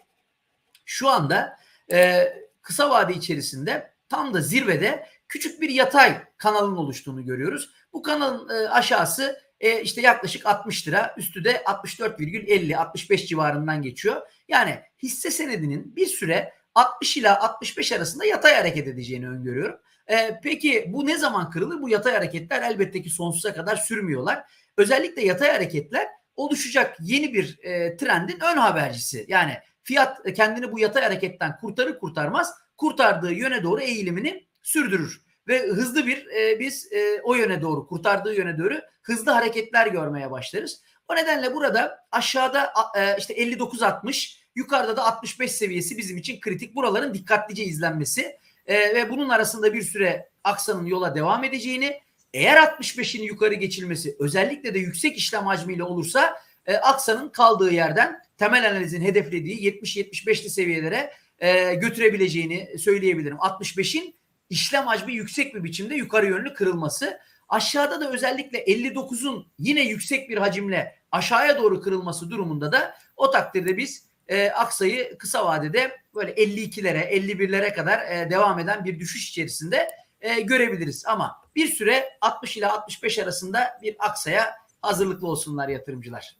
[0.85, 1.57] şu anda
[1.91, 2.27] e,
[2.61, 7.69] kısa vade içerisinde tam da zirvede küçük bir yatay kanalın oluştuğunu görüyoruz.
[7.93, 9.39] Bu kanalın aşağısı
[9.83, 14.21] işte yaklaşık 60 lira, üstü de 64,50-65 civarından geçiyor.
[14.47, 19.79] Yani hisse senedinin bir süre 60 ila 65 arasında yatay hareket edeceğini öngörüyorum.
[20.07, 21.81] E, peki bu ne zaman kırılır?
[21.81, 24.43] Bu yatay hareketler elbette ki sonsuza kadar sürmüyorlar.
[24.77, 29.25] Özellikle yatay hareketler oluşacak yeni bir e, trendin ön habercisi.
[29.27, 29.53] Yani
[29.83, 36.27] fiyat kendini bu yatay hareketten kurtarır kurtarmaz kurtardığı yöne doğru eğilimini sürdürür ve hızlı bir
[36.27, 40.81] e, biz e, o yöne doğru kurtardığı yöne doğru hızlı hareketler görmeye başlarız.
[41.07, 46.75] O nedenle burada aşağıda e, işte 59-60 yukarıda da 65 seviyesi bizim için kritik.
[46.75, 52.01] Buraların dikkatlice izlenmesi e, ve bunun arasında bir süre aksanın yola devam edeceğini
[52.33, 58.69] eğer 65'in yukarı geçilmesi özellikle de yüksek işlem hacmiyle olursa e, aksanın kaldığı yerden temel
[58.69, 63.37] analizin hedeflediği 70-75'li seviyelere e, götürebileceğini söyleyebilirim.
[63.37, 64.15] 65'in
[64.49, 67.19] işlem hacmi yüksek bir biçimde yukarı yönlü kırılması.
[67.49, 73.77] Aşağıda da özellikle 59'un yine yüksek bir hacimle aşağıya doğru kırılması durumunda da o takdirde
[73.77, 79.89] biz e, aksayı kısa vadede böyle 52'lere 51'lere kadar e, devam eden bir düşüş içerisinde
[80.21, 81.05] e, görebiliriz.
[81.05, 86.37] Ama bir süre 60 ile 65 arasında bir aksaya hazırlıklı olsunlar yatırımcılar.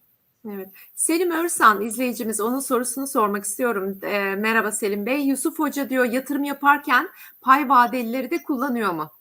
[0.49, 0.69] Evet.
[0.95, 3.99] Selim Örsan izleyicimiz onun sorusunu sormak istiyorum.
[4.03, 5.19] E, merhaba Selim Bey.
[5.19, 7.09] Yusuf Hoca diyor yatırım yaparken
[7.41, 9.11] pay vadelileri de kullanıyor mu?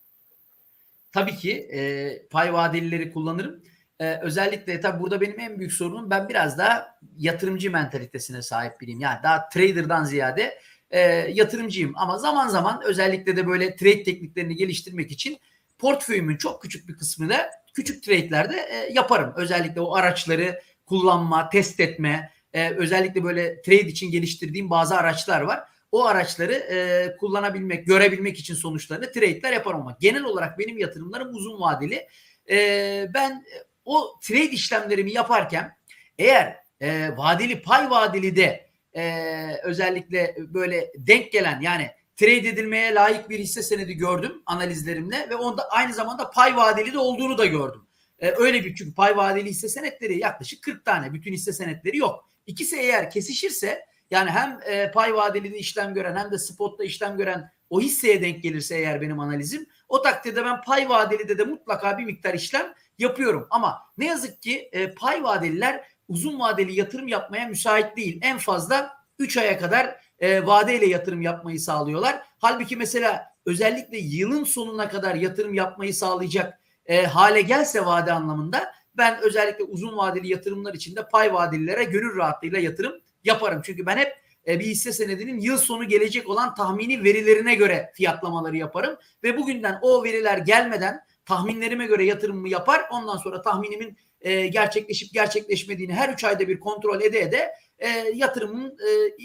[1.13, 3.63] Tabii ki e, pay vadelileri kullanırım.
[4.01, 9.01] E, özellikle tabii burada benim en büyük sorunum ben biraz daha yatırımcı mentalitesine sahip biriyim.
[9.01, 10.59] Yani daha trader'dan ziyade
[10.91, 11.01] e,
[11.33, 11.93] yatırımcıyım.
[11.97, 15.39] Ama zaman zaman özellikle de böyle trade tekniklerini geliştirmek için
[15.79, 17.37] portföyümün çok küçük bir kısmını
[17.75, 19.33] küçük trade'lerde e, yaparım.
[19.37, 25.65] Özellikle o araçları kullanma, test etme, e, özellikle böyle trade için geliştirdiğim bazı araçlar var.
[25.93, 31.61] O araçları e, kullanabilmek, görebilmek için sonuçlarını trade'ler yaparım ama genel olarak benim yatırımlarım uzun
[31.61, 32.09] vadeli.
[32.51, 33.45] E, ben
[33.87, 35.77] o trade işlemlerimi yaparken
[36.19, 38.67] eğer e, vadeli pay vadeli de
[38.97, 39.23] e,
[39.63, 45.69] özellikle böyle denk gelen yani trade edilmeye layık bir hisse senedi gördüm analizlerimle ve onda
[45.69, 47.87] aynı zamanda pay vadeli de olduğunu da gördüm.
[48.19, 52.31] E, öyle bir çünkü pay vadeli hisse senetleri yaklaşık 40 tane bütün hisse senetleri yok.
[52.47, 57.17] İkisi eğer kesişirse yani hem e, pay vadeli de işlem gören hem de spotta işlem
[57.17, 61.45] gören o hisseye denk gelirse eğer benim analizim o takdirde ben pay vadeli de de
[61.45, 63.47] mutlaka bir miktar işlem yapıyorum.
[63.51, 68.19] Ama ne yazık ki e, pay vadeliler uzun vadeli yatırım yapmaya müsait değil.
[68.23, 72.23] En fazla 3 aya kadar e, vadeyle yatırım yapmayı sağlıyorlar.
[72.39, 79.21] Halbuki mesela özellikle yılın sonuna kadar yatırım yapmayı sağlayacak e, hale gelse vade anlamında ben
[79.23, 83.63] özellikle uzun vadeli yatırımlar için de pay vadelilere gönül rahatlığıyla yatırım yaparım.
[83.65, 84.13] Çünkü ben hep
[84.47, 89.79] e, bir hisse senedinin yıl sonu gelecek olan tahmini verilerine göre fiyatlamaları yaparım ve bugünden
[89.83, 92.83] o veriler gelmeden tahminlerime göre yatırımımı yapar.
[92.91, 98.79] Ondan sonra tahminimin e, gerçekleşip gerçekleşmediğini her 3 ayda bir kontrol ede ede e, yatırımın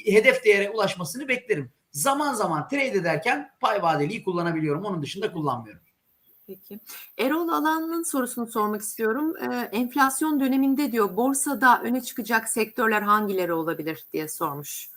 [0.06, 1.72] e, hedef değere ulaşmasını beklerim.
[1.92, 4.86] Zaman zaman trade ederken pay vadeliyi kullanabiliyorum.
[4.86, 5.82] Onun dışında kullanmıyorum.
[6.48, 6.80] Peki.
[7.18, 9.34] Erol Alan'ın sorusunu sormak istiyorum.
[9.38, 14.90] Ee, enflasyon döneminde diyor borsada öne çıkacak sektörler hangileri olabilir diye sormuş.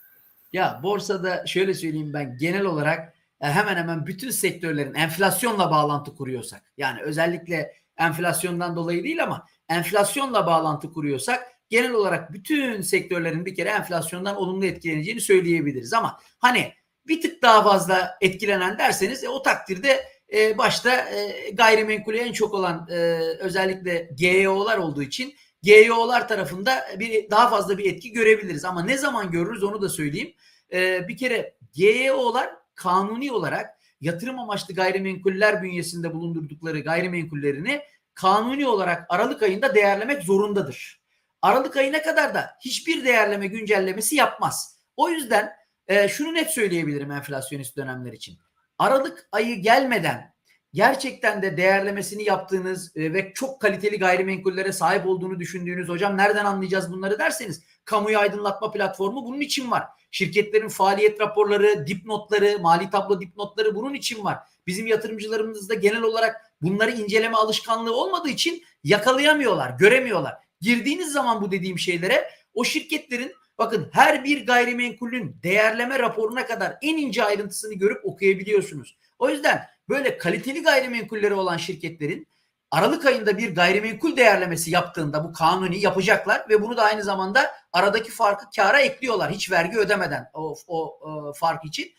[0.53, 3.14] Ya borsada şöyle söyleyeyim ben genel olarak
[3.51, 10.93] hemen hemen bütün sektörlerin enflasyonla bağlantı kuruyorsak yani özellikle enflasyondan dolayı değil ama enflasyonla bağlantı
[10.93, 16.73] kuruyorsak genel olarak bütün sektörlerin bir kere enflasyondan olumlu etkileneceğini söyleyebiliriz ama hani
[17.07, 22.55] bir tık daha fazla etkilenen derseniz e, o takdirde e, başta e, gayrimenkulü en çok
[22.55, 22.95] olan e,
[23.41, 28.65] özellikle GEO'lar olduğu için GEO'lar tarafında bir daha fazla bir etki görebiliriz.
[28.65, 30.35] Ama ne zaman görürüz onu da söyleyeyim.
[30.73, 37.83] E, bir kere GEO'lar kanuni olarak yatırım amaçlı gayrimenkuller bünyesinde bulundurdukları gayrimenkullerini
[38.15, 41.05] kanuni olarak Aralık ayında değerlemek zorundadır.
[41.43, 44.79] Aralık ayına kadar da hiçbir değerleme güncellemesi yapmaz.
[44.97, 45.53] O yüzden
[45.87, 48.39] e, şunu net söyleyebilirim enflasyonist dönemler için.
[48.79, 50.34] Aralık ayı gelmeden
[50.75, 56.93] gerçekten de değerlemesini yaptığınız e, ve çok kaliteli gayrimenkullere sahip olduğunu düşündüğünüz hocam nereden anlayacağız
[56.93, 59.85] bunları derseniz kamuyu aydınlatma platformu bunun için var.
[60.11, 64.39] Şirketlerin faaliyet raporları, dipnotları, mali tablo dipnotları bunun için var.
[64.67, 70.35] Bizim yatırımcılarımızda genel olarak bunları inceleme alışkanlığı olmadığı için yakalayamıyorlar, göremiyorlar.
[70.61, 76.97] Girdiğiniz zaman bu dediğim şeylere o şirketlerin bakın her bir gayrimenkulün değerleme raporuna kadar en
[76.97, 78.97] ince ayrıntısını görüp okuyabiliyorsunuz.
[79.19, 82.27] O yüzden böyle kaliteli gayrimenkulleri olan şirketlerin
[82.75, 88.11] Aralık ayında bir gayrimenkul değerlemesi yaptığında bu kanuni yapacaklar ve bunu da aynı zamanda aradaki
[88.11, 91.93] farkı kara ekliyorlar hiç vergi ödemeden o, o, o fark için.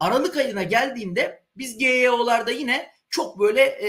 [0.00, 3.88] Aralık ayına geldiğinde biz GEO'larda yine çok böyle e,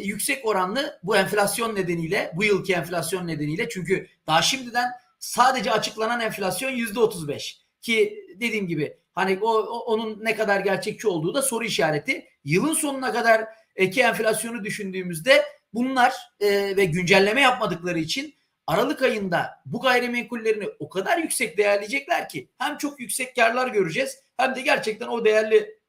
[0.00, 6.70] yüksek oranlı bu enflasyon nedeniyle bu yılki enflasyon nedeniyle çünkü daha şimdiden sadece açıklanan enflasyon
[6.70, 11.64] yüzde 35 ki dediğim gibi hani o, o onun ne kadar gerçekçi olduğu da soru
[11.64, 12.26] işareti.
[12.44, 13.44] Yılın sonuna kadar
[13.92, 18.34] ki enflasyonu düşündüğümüzde bunlar e, ve güncelleme yapmadıkları için
[18.66, 24.54] Aralık ayında bu gayrimenkullerini o kadar yüksek değerleyecekler ki hem çok yüksek karlar göreceğiz hem
[24.54, 25.80] de gerçekten o değerli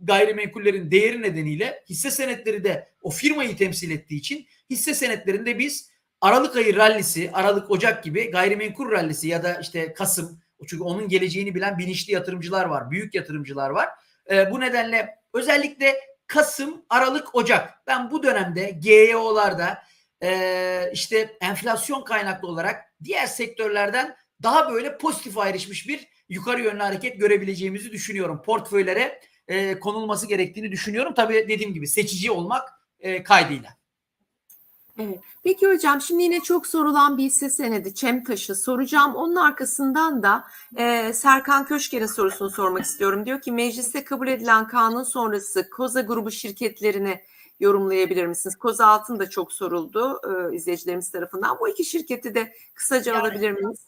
[0.00, 5.90] gayrimenkullerin değeri nedeniyle hisse senetleri de o firmayı temsil ettiği için hisse senetlerinde biz
[6.20, 11.54] Aralık ayı rallisi, Aralık Ocak gibi gayrimenkul rallisi ya da işte Kasım çünkü onun geleceğini
[11.54, 13.88] bilen bilinçli yatırımcılar var, büyük yatırımcılar var.
[14.30, 19.82] E, bu nedenle özellikle Kasım, Aralık, Ocak ben bu dönemde GEO'larda
[20.22, 27.20] e, işte enflasyon kaynaklı olarak diğer sektörlerden daha böyle pozitif ayrışmış bir yukarı yönlü hareket
[27.20, 28.42] görebileceğimizi düşünüyorum.
[28.42, 31.14] Portföylere e, konulması gerektiğini düşünüyorum.
[31.14, 32.68] Tabii dediğim gibi seçici olmak
[33.00, 33.77] e, kaydıyla.
[34.98, 35.20] Evet.
[35.44, 39.14] Peki hocam şimdi yine çok sorulan bir hisse senedi Çemtaş'ı soracağım.
[39.14, 40.44] Onun arkasından da
[40.76, 43.26] e, Serkan Köşker'in sorusunu sormak istiyorum.
[43.26, 47.20] Diyor ki mecliste kabul edilen kanun sonrası Koza grubu şirketlerini
[47.60, 48.56] yorumlayabilir misiniz?
[48.56, 51.58] Koza Altın da çok soruldu e, izleyicilerimiz tarafından.
[51.60, 53.78] Bu iki şirketi de kısaca Yani- alabilir miyiz?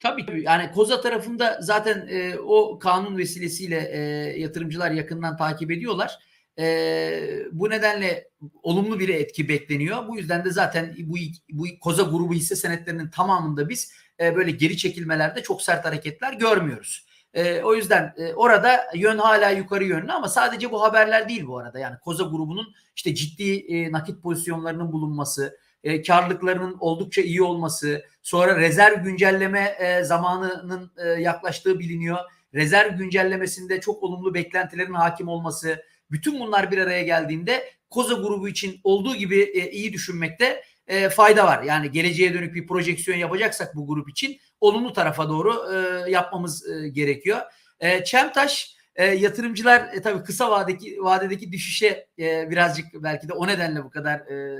[0.00, 0.42] Tabii tabii.
[0.42, 3.98] Yani Koza tarafında zaten e, o kanun vesilesiyle e,
[4.40, 6.18] yatırımcılar yakından takip ediyorlar.
[6.60, 8.28] E, bu nedenle
[8.62, 10.08] olumlu bir etki bekleniyor.
[10.08, 11.16] Bu yüzden de zaten bu
[11.50, 17.06] bu Koza grubu hisse senetlerinin tamamında biz e, böyle geri çekilmelerde çok sert hareketler görmüyoruz.
[17.34, 21.58] E, o yüzden e, orada yön hala yukarı yönlü ama sadece bu haberler değil bu
[21.58, 21.78] arada.
[21.78, 28.56] Yani Koza grubunun işte ciddi e, nakit pozisyonlarının bulunması, e, karlılıklarının oldukça iyi olması, sonra
[28.56, 32.18] rezerv güncelleme e, zamanının e, yaklaştığı biliniyor.
[32.54, 38.80] Rezerv güncellemesinde çok olumlu beklentilerin hakim olması, bütün bunlar bir araya geldiğinde Koza grubu için
[38.84, 41.62] olduğu gibi e, iyi düşünmekte e, fayda var.
[41.62, 46.88] Yani geleceğe dönük bir projeksiyon yapacaksak bu grup için olumlu tarafa doğru e, yapmamız e,
[46.88, 47.40] gerekiyor.
[47.80, 53.46] E, Çemtaş e, yatırımcılar e, tabii kısa vadedeki vadedeki düşüşe e, birazcık belki de o
[53.46, 54.58] nedenle bu kadar e,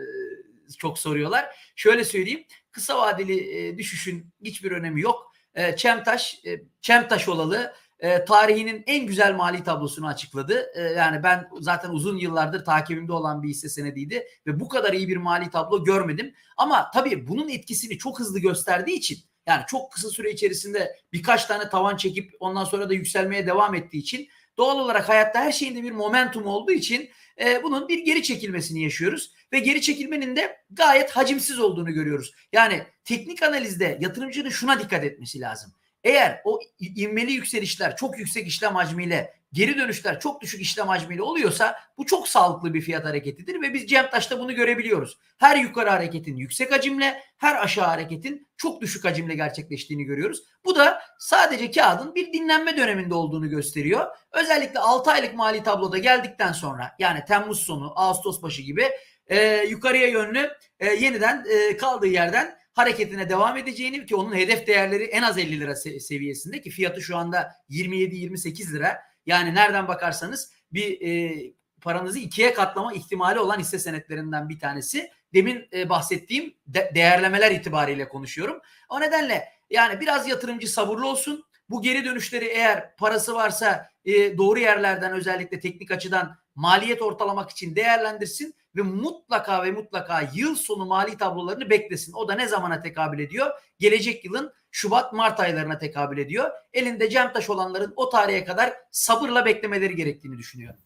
[0.78, 1.46] çok soruyorlar.
[1.76, 2.44] Şöyle söyleyeyim.
[2.70, 5.32] Kısa vadeli e, düşüşün hiçbir önemi yok.
[5.54, 10.70] E, Çemtaş, e, Çemtaş olalı e, tarihinin en güzel mali tablosunu açıkladı.
[10.74, 15.08] E, yani ben zaten uzun yıllardır takibimde olan bir hisse senediydi ve bu kadar iyi
[15.08, 16.34] bir mali tablo görmedim.
[16.56, 21.68] Ama tabii bunun etkisini çok hızlı gösterdiği için yani çok kısa süre içerisinde birkaç tane
[21.68, 25.92] tavan çekip ondan sonra da yükselmeye devam ettiği için doğal olarak hayatta her şeyinde bir
[25.92, 31.58] momentum olduğu için e, bunun bir geri çekilmesini yaşıyoruz ve geri çekilmenin de gayet hacimsiz
[31.58, 32.32] olduğunu görüyoruz.
[32.52, 35.72] Yani teknik analizde yatırımcının şuna dikkat etmesi lazım.
[36.04, 41.76] Eğer o ivmeli yükselişler çok yüksek işlem hacmiyle geri dönüşler çok düşük işlem hacmiyle oluyorsa
[41.98, 45.18] bu çok sağlıklı bir fiyat hareketidir ve biz Cemtaş'ta bunu görebiliyoruz.
[45.38, 50.42] Her yukarı hareketin yüksek hacimle, her aşağı hareketin çok düşük hacimle gerçekleştiğini görüyoruz.
[50.64, 54.06] Bu da sadece kağıdın bir dinlenme döneminde olduğunu gösteriyor.
[54.32, 58.88] Özellikle 6 aylık mali tabloda geldikten sonra yani Temmuz sonu, Ağustos başı gibi
[59.26, 65.04] e, yukarıya yönlü e, yeniden e, kaldığı yerden hareketine devam edeceğini ki onun hedef değerleri
[65.04, 68.98] en az 50 lira se- seviyesinde ki fiyatı şu anda 27-28 lira.
[69.26, 71.34] Yani nereden bakarsanız bir e,
[71.80, 75.10] paranızı ikiye katlama ihtimali olan hisse senetlerinden bir tanesi.
[75.34, 78.60] Demin e, bahsettiğim de- değerlemeler itibariyle konuşuyorum.
[78.88, 81.44] O nedenle yani biraz yatırımcı sabırlı olsun.
[81.70, 87.76] Bu geri dönüşleri eğer parası varsa e, doğru yerlerden özellikle teknik açıdan maliyet ortalamak için
[87.76, 92.12] değerlendirsin ve mutlaka ve mutlaka yıl sonu mali tablolarını beklesin.
[92.12, 93.50] O da ne zamana tekabül ediyor?
[93.78, 96.50] Gelecek yılın Şubat-Mart aylarına tekabül ediyor.
[96.72, 100.80] Elinde Cemtaş olanların o tarihe kadar sabırla beklemeleri gerektiğini düşünüyorum.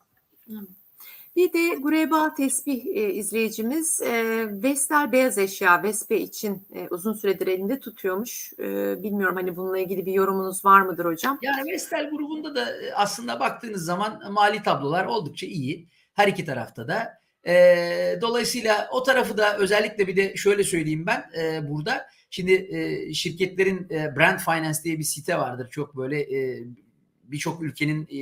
[1.37, 7.47] Bir de Gureba Tesbih e, izleyicimiz e, Vestel beyaz eşya Vespe için e, uzun süredir
[7.47, 8.53] elinde tutuyormuş.
[8.59, 11.39] E, bilmiyorum hani bununla ilgili bir yorumunuz var mıdır hocam?
[11.43, 15.89] Yani Vestel grubunda da e, aslında baktığınız zaman mali tablolar oldukça iyi.
[16.13, 17.24] Her iki tarafta da.
[17.47, 22.07] E, dolayısıyla o tarafı da özellikle bir de şöyle söyleyeyim ben e, burada.
[22.31, 25.69] Şimdi e, şirketlerin e, Brand Finance diye bir site vardır.
[25.71, 26.65] Çok böyle e,
[27.25, 28.19] birçok ülkenin e,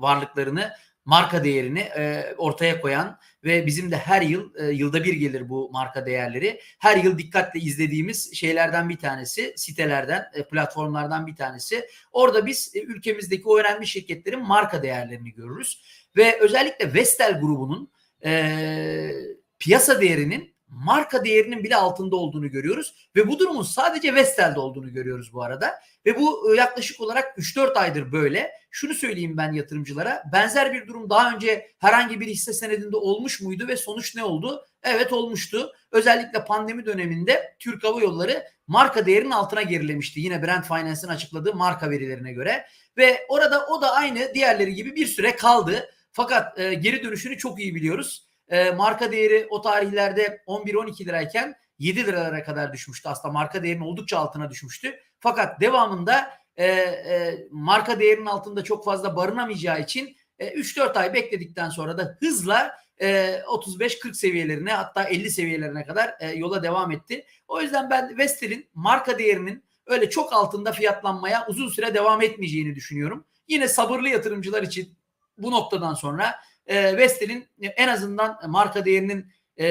[0.00, 0.72] varlıklarını
[1.04, 5.70] marka değerini e, ortaya koyan ve bizim de her yıl e, yılda bir gelir bu
[5.72, 6.60] marka değerleri.
[6.78, 11.88] Her yıl dikkatle izlediğimiz şeylerden bir tanesi, sitelerden, e, platformlardan bir tanesi.
[12.12, 15.82] Orada biz e, ülkemizdeki o önemli şirketlerin marka değerlerini görürüz
[16.16, 17.90] ve özellikle Vestel grubunun
[18.24, 19.10] e,
[19.58, 25.32] piyasa değerinin marka değerinin bile altında olduğunu görüyoruz ve bu durumun sadece Vestel'de olduğunu görüyoruz
[25.32, 25.74] bu arada
[26.06, 28.52] ve bu e, yaklaşık olarak 3-4 aydır böyle.
[28.70, 30.22] Şunu söyleyeyim ben yatırımcılara.
[30.32, 34.66] Benzer bir durum daha önce herhangi bir hisse senedinde olmuş muydu ve sonuç ne oldu?
[34.82, 35.72] Evet olmuştu.
[35.90, 40.20] Özellikle pandemi döneminde Türk Hava Yolları marka değerinin altına gerilemişti.
[40.20, 45.06] Yine Brand Finance'ın açıkladığı marka verilerine göre ve orada o da aynı diğerleri gibi bir
[45.06, 45.90] süre kaldı.
[46.16, 48.26] Fakat e, geri dönüşünü çok iyi biliyoruz.
[48.48, 53.08] E, marka değeri o tarihlerde 11-12 lirayken 7 liralara kadar düşmüştü.
[53.08, 55.00] Aslında marka değerinin oldukça altına düşmüştü.
[55.20, 61.70] Fakat devamında e, e, marka değerinin altında çok fazla barınamayacağı için e, 3-4 ay bekledikten
[61.70, 63.06] sonra da hızla e,
[63.46, 67.24] 35-40 seviyelerine hatta 50 seviyelerine kadar e, yola devam etti.
[67.48, 73.24] O yüzden ben Vestel'in marka değerinin öyle çok altında fiyatlanmaya uzun süre devam etmeyeceğini düşünüyorum.
[73.48, 74.96] Yine sabırlı yatırımcılar için
[75.38, 76.34] bu noktadan sonra
[76.66, 79.26] e, Vestel'in en azından marka değerinin
[79.56, 79.68] e,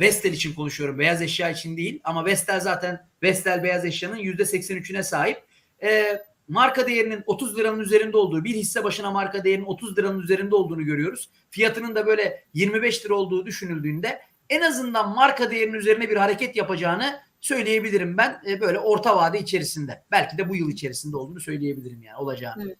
[0.00, 0.98] Vestel için konuşuyorum.
[0.98, 5.42] Beyaz eşya için değil ama Vestel zaten Vestel beyaz eşyanın %83'üne sahip.
[5.82, 10.54] E, marka değerinin 30 liranın üzerinde olduğu bir hisse başına marka değerinin 30 liranın üzerinde
[10.54, 11.30] olduğunu görüyoruz.
[11.50, 17.20] Fiyatının da böyle 25 lira olduğu düşünüldüğünde en azından marka değerinin üzerine bir hareket yapacağını
[17.40, 20.04] söyleyebilirim ben e, böyle orta vade içerisinde.
[20.10, 22.64] Belki de bu yıl içerisinde olduğunu söyleyebilirim yani olacağını.
[22.66, 22.78] Evet.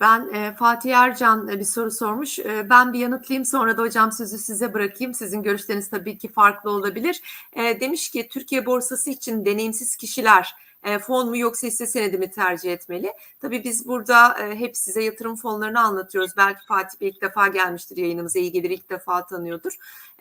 [0.00, 2.38] Ben e, Fatih Ercan e, bir soru sormuş.
[2.38, 5.14] E, ben bir yanıtlayayım sonra da hocam sözü size bırakayım.
[5.14, 7.22] Sizin görüşleriniz tabii ki farklı olabilir.
[7.52, 12.30] E, demiş ki Türkiye borsası için deneyimsiz kişiler e, fon mu yoksa hisse senedi mi
[12.30, 13.12] tercih etmeli?
[13.40, 16.30] Tabii biz burada e, hep size yatırım fonlarını anlatıyoruz.
[16.36, 19.72] Belki Fatih Bey ilk defa gelmiştir yayınımıza, iyi gelir ilk defa tanıyordur.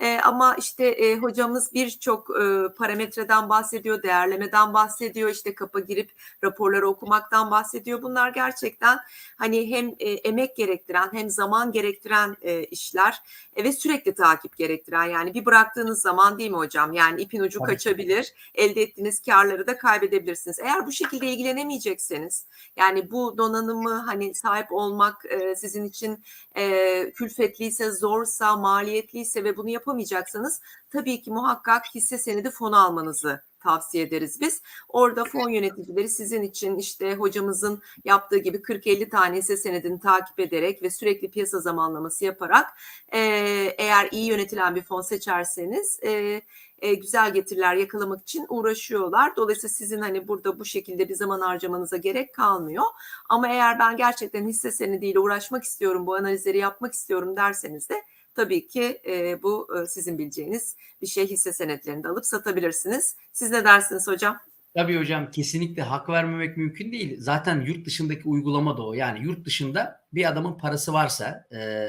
[0.02, 6.12] E, ama işte e, hocamız birçok e, parametreden bahsediyor, değerlemeden bahsediyor, işte kapa girip
[6.44, 8.02] raporları okumaktan bahsediyor.
[8.02, 9.00] Bunlar gerçekten
[9.38, 13.22] hani hem e, emek gerektiren hem zaman gerektiren e, işler
[13.56, 16.94] e, ve sürekli takip gerektiren yani bir bıraktığınız zaman değil mi hocam?
[16.94, 17.70] Yani ipin ucu Tabii.
[17.70, 20.60] kaçabilir, elde ettiğiniz karları da kaybedebilirsiniz.
[20.60, 22.46] Eğer bu şekilde ilgilenemeyecekseniz
[22.78, 26.24] yani bu donanımı hani sahip olmak e, sizin için
[26.56, 34.04] e, külfetliyse, zorsa, maliyetliyse ve bunu yapamayacaksanız tabii ki muhakkak hisse senedi fonu almanızı tavsiye
[34.04, 34.62] ederiz biz.
[34.90, 40.84] Orada fon yöneticileri sizin için işte hocamızın yaptığı gibi 40-50 tane hisse senedini takip ederek
[40.84, 42.68] ve sürekli piyasa zamanlaması yaparak
[43.14, 43.20] e,
[43.78, 46.42] eğer iyi yönetilen bir fon seçerseniz e,
[46.80, 49.36] e, güzel getiriler yakalamak için uğraşıyorlar.
[49.36, 52.84] Dolayısıyla sizin hani burada bu şekilde bir zaman harcamanıza gerek kalmıyor.
[53.30, 58.04] Ama eğer ben gerçekten hisse senediyle uğraşmak istiyorum, bu analizleri yapmak istiyorum derseniz de
[58.36, 63.16] tabii ki e, bu e, sizin bileceğiniz bir şey hisse senetlerini de alıp satabilirsiniz.
[63.34, 64.38] Siz ne dersiniz hocam?
[64.76, 67.16] Tabii hocam kesinlikle hak vermemek mümkün değil.
[67.20, 68.94] Zaten yurt dışındaki uygulama da o.
[68.94, 71.88] Yani yurt dışında bir adamın parası varsa e,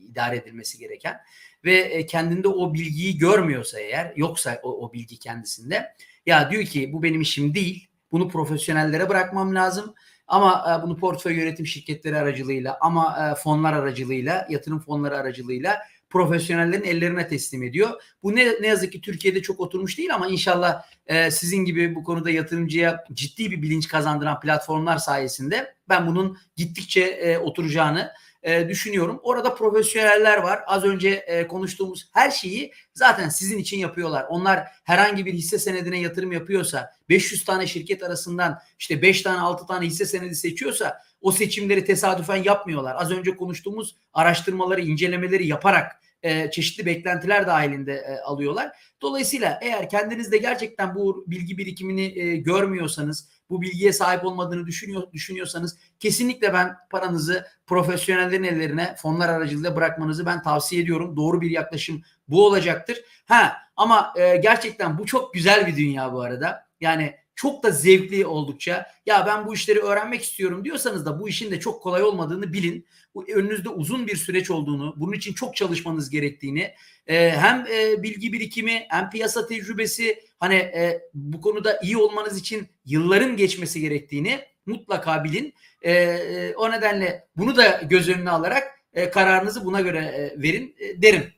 [0.00, 1.20] idare edilmesi gereken
[1.64, 5.94] ve e, kendinde o bilgiyi görmüyorsa eğer yoksa o, o bilgi kendisinde
[6.26, 7.86] ya diyor ki bu benim işim değil.
[8.12, 9.94] Bunu profesyonellere bırakmam lazım.
[10.30, 15.78] Ama e, bunu portföy yönetim şirketleri aracılığıyla ama e, fonlar aracılığıyla, yatırım fonları aracılığıyla
[16.10, 18.02] profesyonellerin ellerine teslim ediyor.
[18.22, 22.04] Bu ne, ne yazık ki Türkiye'de çok oturmuş değil ama inşallah e, sizin gibi bu
[22.04, 28.12] konuda yatırımcıya ciddi bir bilinç kazandıran platformlar sayesinde ben bunun gittikçe oturacağını
[28.42, 29.20] e, düşünüyorum.
[29.22, 30.60] Orada profesyoneller var.
[30.66, 34.26] Az önce e, konuştuğumuz her şeyi zaten sizin için yapıyorlar.
[34.28, 39.66] Onlar herhangi bir hisse senedine yatırım yapıyorsa 500 tane şirket arasından işte 5 tane 6
[39.66, 42.96] tane hisse senedi seçiyorsa o seçimleri tesadüfen yapmıyorlar.
[42.98, 48.72] Az önce konuştuğumuz araştırmaları, incelemeleri yaparak e, çeşitli beklentiler dahilinde e, alıyorlar.
[49.02, 55.78] Dolayısıyla eğer kendinizde gerçekten bu bilgi birikimini e, görmüyorsanız, bu bilgiye sahip olmadığını düşünüyor, düşünüyorsanız
[55.98, 61.16] kesinlikle ben paranızı profesyonellerin ellerine fonlar aracılığıyla bırakmanızı ben tavsiye ediyorum.
[61.16, 62.98] Doğru bir yaklaşım bu olacaktır.
[63.26, 66.66] Ha ama e, gerçekten bu çok güzel bir dünya bu arada.
[66.80, 71.50] Yani çok da zevkli oldukça ya ben bu işleri öğrenmek istiyorum diyorsanız da bu işin
[71.50, 72.86] de çok kolay olmadığını bilin.
[73.34, 76.74] Önünüzde uzun bir süreç olduğunu, bunun için çok çalışmanız gerektiğini,
[77.06, 82.68] e, hem e, bilgi birikimi hem piyasa tecrübesi hani e, bu konuda iyi olmanız için
[82.86, 85.54] yılların geçmesi gerektiğini mutlaka bilin.
[85.82, 90.74] E, e, o nedenle bunu da göz önüne alarak e, kararınızı buna göre e, verin
[90.78, 91.32] e, derim.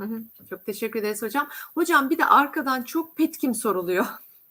[0.00, 0.22] Hı hı.
[0.50, 1.48] Çok teşekkür ederiz hocam.
[1.74, 4.06] Hocam bir de arkadan çok petkim soruluyor.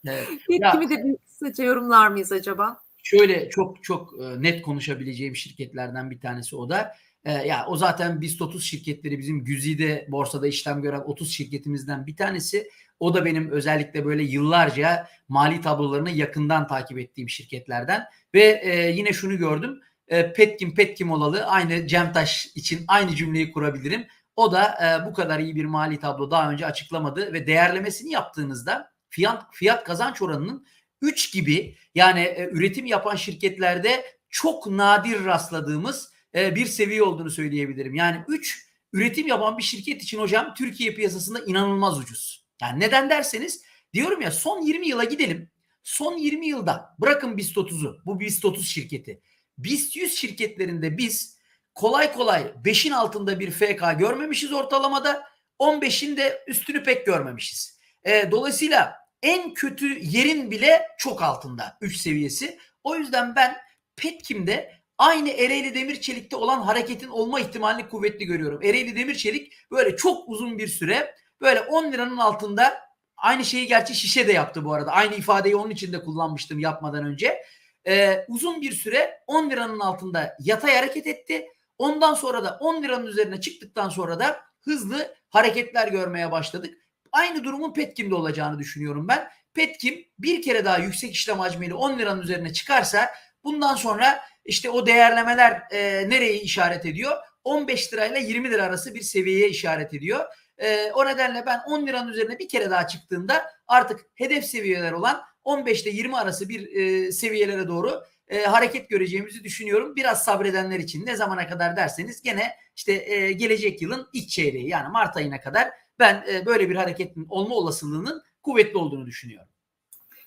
[0.07, 0.27] Evet.
[0.47, 2.81] Petkimi de bir kısaca yorumlar mıyız acaba?
[3.03, 6.95] Şöyle çok çok e, net konuşabileceğim şirketlerden bir tanesi o da.
[7.25, 12.15] E, ya o zaten BIST 30 şirketleri bizim Güzide borsada işlem gören 30 şirketimizden bir
[12.15, 12.69] tanesi.
[12.99, 18.05] O da benim özellikle böyle yıllarca mali tablolarını yakından takip ettiğim şirketlerden.
[18.33, 19.79] Ve e, yine şunu gördüm.
[20.07, 24.07] E, Petkim Petkim olalı aynı Cemtaş için aynı cümleyi kurabilirim.
[24.35, 28.91] O da e, bu kadar iyi bir mali tablo daha önce açıklamadı ve değerlemesini yaptığınızda
[29.09, 30.65] fiyat fiyat kazanç oranının
[31.01, 37.95] 3 gibi yani e, üretim yapan şirketlerde çok nadir rastladığımız e, bir seviye olduğunu söyleyebilirim.
[37.95, 42.45] Yani 3 üretim yapan bir şirket için hocam Türkiye piyasasında inanılmaz ucuz.
[42.61, 45.49] Yani neden derseniz diyorum ya son 20 yıla gidelim.
[45.83, 49.21] Son 20 yılda bırakın BIST 30'u bu BIST 30 şirketi.
[49.57, 51.37] BIST 100 şirketlerinde biz
[51.75, 55.23] kolay kolay 5'in altında bir FK görmemişiz ortalamada.
[55.59, 57.79] 15'in de üstünü pek görmemişiz.
[58.03, 62.59] E, dolayısıyla en kötü yerin bile çok altında 3 seviyesi.
[62.83, 63.57] O yüzden ben
[63.95, 68.63] Petkim'de aynı Ereğli Demir Çelik'te olan hareketin olma ihtimalini kuvvetli görüyorum.
[68.63, 72.79] Ereğli Demir Çelik böyle çok uzun bir süre böyle 10 liranın altında
[73.17, 74.91] aynı şeyi gerçi şişe de yaptı bu arada.
[74.91, 77.43] Aynı ifadeyi onun için de kullanmıştım yapmadan önce.
[77.87, 81.47] Ee, uzun bir süre 10 liranın altında yatay hareket etti.
[81.77, 86.77] Ondan sonra da 10 liranın üzerine çıktıktan sonra da hızlı hareketler görmeye başladık.
[87.11, 89.29] Aynı durumun Petkim'de olacağını düşünüyorum ben.
[89.53, 93.11] Petkim bir kere daha yüksek işlem hacmiyle 10 liranın üzerine çıkarsa
[93.43, 97.17] bundan sonra işte o değerlemeler e, nereye işaret ediyor?
[97.43, 100.25] 15 lirayla 20 lira arası bir seviyeye işaret ediyor.
[100.57, 105.21] E, o nedenle ben 10 liranın üzerine bir kere daha çıktığında artık hedef seviyeler olan
[105.43, 109.95] 15 ile 20 arası bir e, seviyelere doğru e, hareket göreceğimizi düşünüyorum.
[109.95, 114.89] Biraz sabredenler için ne zamana kadar derseniz gene işte e, gelecek yılın ilk çeyreği yani
[114.91, 115.69] Mart ayına kadar
[115.99, 119.49] ben e, böyle bir hareketin olma olasılığının kuvvetli olduğunu düşünüyorum.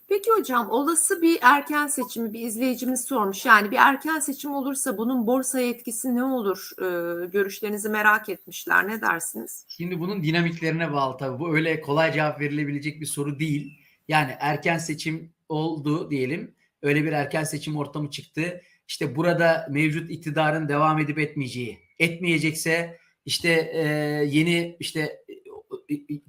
[0.08, 3.46] Peki hocam olası bir erken seçimi bir izleyicimiz sormuş.
[3.46, 6.70] Yani bir erken seçim olursa bunun borsaya etkisi ne olur?
[6.78, 8.88] Ee, görüşlerinizi merak etmişler.
[8.88, 9.64] Ne dersiniz?
[9.68, 11.40] Şimdi bunun dinamiklerine bağlı tabii.
[11.40, 13.78] Bu öyle kolay cevap verilebilecek bir soru değil.
[14.08, 16.54] Yani erken seçim oldu diyelim.
[16.82, 18.62] Öyle bir erken seçim ortamı çıktı.
[18.88, 23.84] İşte burada mevcut iktidarın devam edip etmeyeceği, etmeyecekse işte e,
[24.24, 25.22] yeni işte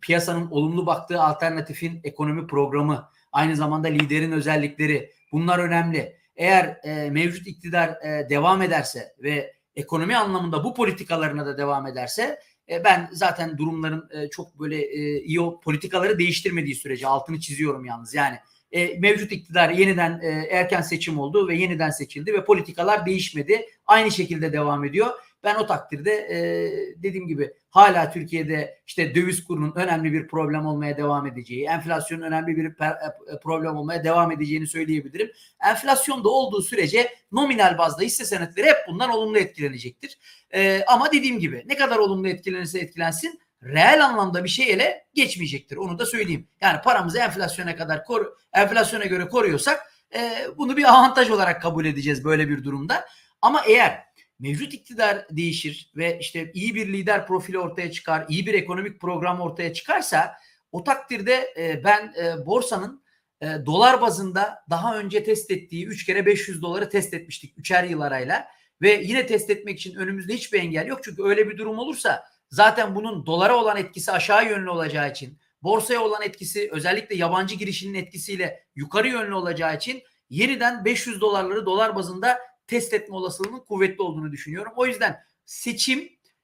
[0.02, 6.18] piyasanın olumlu baktığı alternatifin ekonomi programı, aynı zamanda liderin özellikleri bunlar önemli.
[6.36, 12.40] Eğer e, mevcut iktidar e, devam ederse ve ekonomi anlamında bu politikalarına da devam ederse
[12.70, 17.86] e, ben zaten durumların e, çok böyle e, iyi o politikaları değiştirmediği sürece altını çiziyorum
[17.86, 18.14] yalnız.
[18.14, 18.38] Yani
[18.72, 23.66] e, mevcut iktidar yeniden e, erken seçim oldu ve yeniden seçildi ve politikalar değişmedi.
[23.86, 25.10] Aynı şekilde devam ediyor.
[25.44, 26.38] Ben o takdirde e,
[27.04, 32.58] dediğim gibi hala Türkiye'de işte döviz kurunun önemli bir problem olmaya devam edeceği, enflasyonun önemli
[32.58, 35.32] bir per, e, problem olmaya devam edeceğini söyleyebilirim.
[35.70, 40.18] Enflasyon da olduğu sürece nominal bazda hisse senetleri hep bundan olumlu etkilenecektir.
[40.54, 45.78] E, ama dediğim gibi ne kadar olumlu etkilenirse etkilensin reel anlamda bir şey ele geçmeyecektir.
[45.78, 46.48] Onu da söyleyeyim.
[46.62, 52.24] Yani paramızı enflasyona kadar koru, enflasyona göre koruyorsak e, bunu bir avantaj olarak kabul edeceğiz
[52.24, 53.06] böyle bir durumda.
[53.42, 54.04] Ama eğer
[54.44, 59.42] mevcut iktidar değişir ve işte iyi bir lider profili ortaya çıkar, iyi bir ekonomik program
[59.42, 60.36] ortaya çıkarsa
[60.72, 63.04] o takdirde e, ben e, borsanın
[63.42, 68.02] e, dolar bazında daha önce test ettiği 3 kere 500 doları test etmiştik 3'er yıl
[68.02, 68.48] arayla
[68.82, 71.00] ve yine test etmek için önümüzde hiçbir engel yok.
[71.04, 76.02] Çünkü öyle bir durum olursa zaten bunun dolara olan etkisi aşağı yönlü olacağı için borsaya
[76.02, 82.40] olan etkisi özellikle yabancı girişinin etkisiyle yukarı yönlü olacağı için yeniden 500 dolarları dolar bazında
[82.74, 84.74] test etme olasılığının kuvvetli olduğunu düşünüyorum.
[84.76, 86.00] O yüzden seçim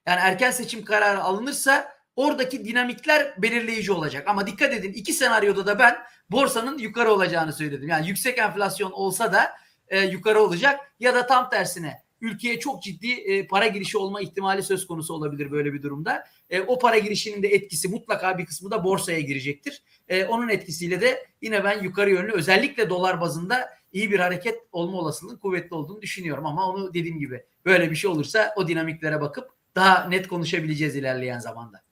[0.06, 4.28] yani erken seçim kararı alınırsa oradaki dinamikler belirleyici olacak.
[4.28, 5.96] Ama dikkat edin iki senaryoda da ben
[6.30, 7.88] borsanın yukarı olacağını söyledim.
[7.88, 9.50] Yani yüksek enflasyon olsa da
[9.88, 14.62] e, yukarı olacak ya da tam tersine ülkeye çok ciddi e, para girişi olma ihtimali
[14.62, 16.24] söz konusu olabilir böyle bir durumda.
[16.50, 19.82] E, o para girişinin de etkisi mutlaka bir kısmı da borsaya girecektir.
[20.10, 24.98] E, onun etkisiyle de yine ben yukarı yönlü özellikle dolar bazında iyi bir hareket olma
[24.98, 26.46] olasılığının kuvvetli olduğunu düşünüyorum.
[26.46, 31.38] Ama onu dediğim gibi böyle bir şey olursa o dinamiklere bakıp daha net konuşabileceğiz ilerleyen
[31.38, 31.82] zamanda.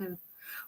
[0.00, 0.18] Evet.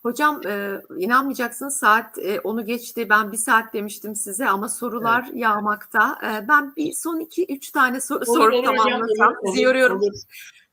[0.03, 3.09] Hocam e, inanmayacaksınız saat e, onu geçti.
[3.11, 5.37] Ben bir saat demiştim size ama sorular evet.
[5.37, 6.19] yağmakta.
[6.23, 9.35] E, ben bir son iki üç tane soru sorup tamamlasam.
[9.47, 10.01] Sizi yoruyorum.
[10.01, 10.13] Olur.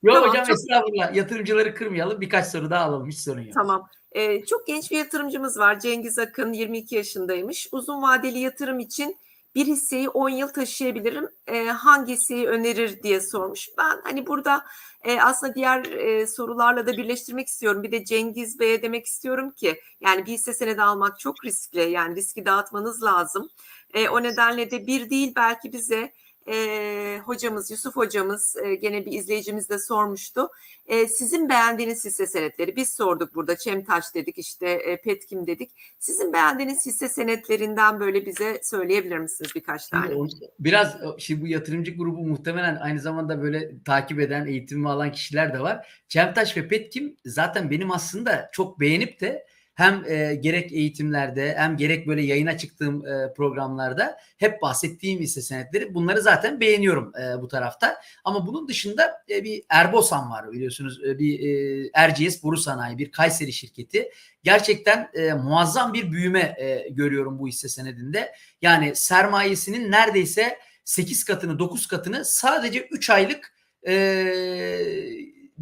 [0.04, 0.56] Yok tamam, hocam çok...
[0.56, 1.16] estağfurullah.
[1.16, 2.22] Yatırımcıları kırmayalım.
[2.22, 3.08] Birkaç soru daha alalım.
[3.10, 3.54] Hiç sorun yok.
[3.54, 3.88] Tamam.
[4.16, 5.80] Ee, çok genç bir yatırımcımız var.
[5.80, 7.68] Cengiz Akın 22 yaşındaymış.
[7.72, 9.18] Uzun vadeli yatırım için
[9.56, 11.30] bir hisseyi 10 yıl taşıyabilirim.
[11.48, 13.70] E, hangisi önerir diye sormuş.
[13.78, 14.66] Ben hani burada
[15.04, 17.84] e, aslında diğer e, sorularla da birleştirmek istiyorum.
[17.84, 21.92] Bir de Cengiz Bey'e demek istiyorum ki yani bir hisse senedi almak çok riskli.
[21.92, 23.50] Yani riski dağıtmanız lazım.
[23.94, 26.14] E, o nedenle de bir değil belki bize
[26.48, 30.50] e, hocamız Yusuf hocamız e, gene bir izleyicimiz de sormuştu.
[30.86, 35.72] E, sizin beğendiğiniz hisse senetleri biz sorduk burada Çemtaş dedik işte e, Petkim dedik.
[36.00, 40.14] Sizin beğendiğiniz hisse senetlerinden böyle bize söyleyebilir misiniz birkaç tane?
[40.60, 45.60] Biraz şimdi bu yatırımcı grubu muhtemelen aynı zamanda böyle takip eden eğitimimi alan kişiler de
[45.60, 46.04] var.
[46.08, 49.46] Çemtaş ve Petkim zaten benim aslında çok beğenip de
[49.76, 55.94] hem e, gerek eğitimlerde hem gerek böyle yayına çıktığım e, programlarda hep bahsettiğim hisse senetleri
[55.94, 58.02] bunları zaten beğeniyorum e, bu tarafta.
[58.24, 63.12] Ama bunun dışında e, bir Erbosan var biliyorsunuz e, bir e, Erciyes Boru Sanayi bir
[63.12, 64.10] Kayseri şirketi.
[64.44, 68.32] Gerçekten e, muazzam bir büyüme e, görüyorum bu hisse senedinde.
[68.62, 73.54] Yani sermayesinin neredeyse 8 katını 9 katını sadece 3 aylık
[73.88, 73.96] e,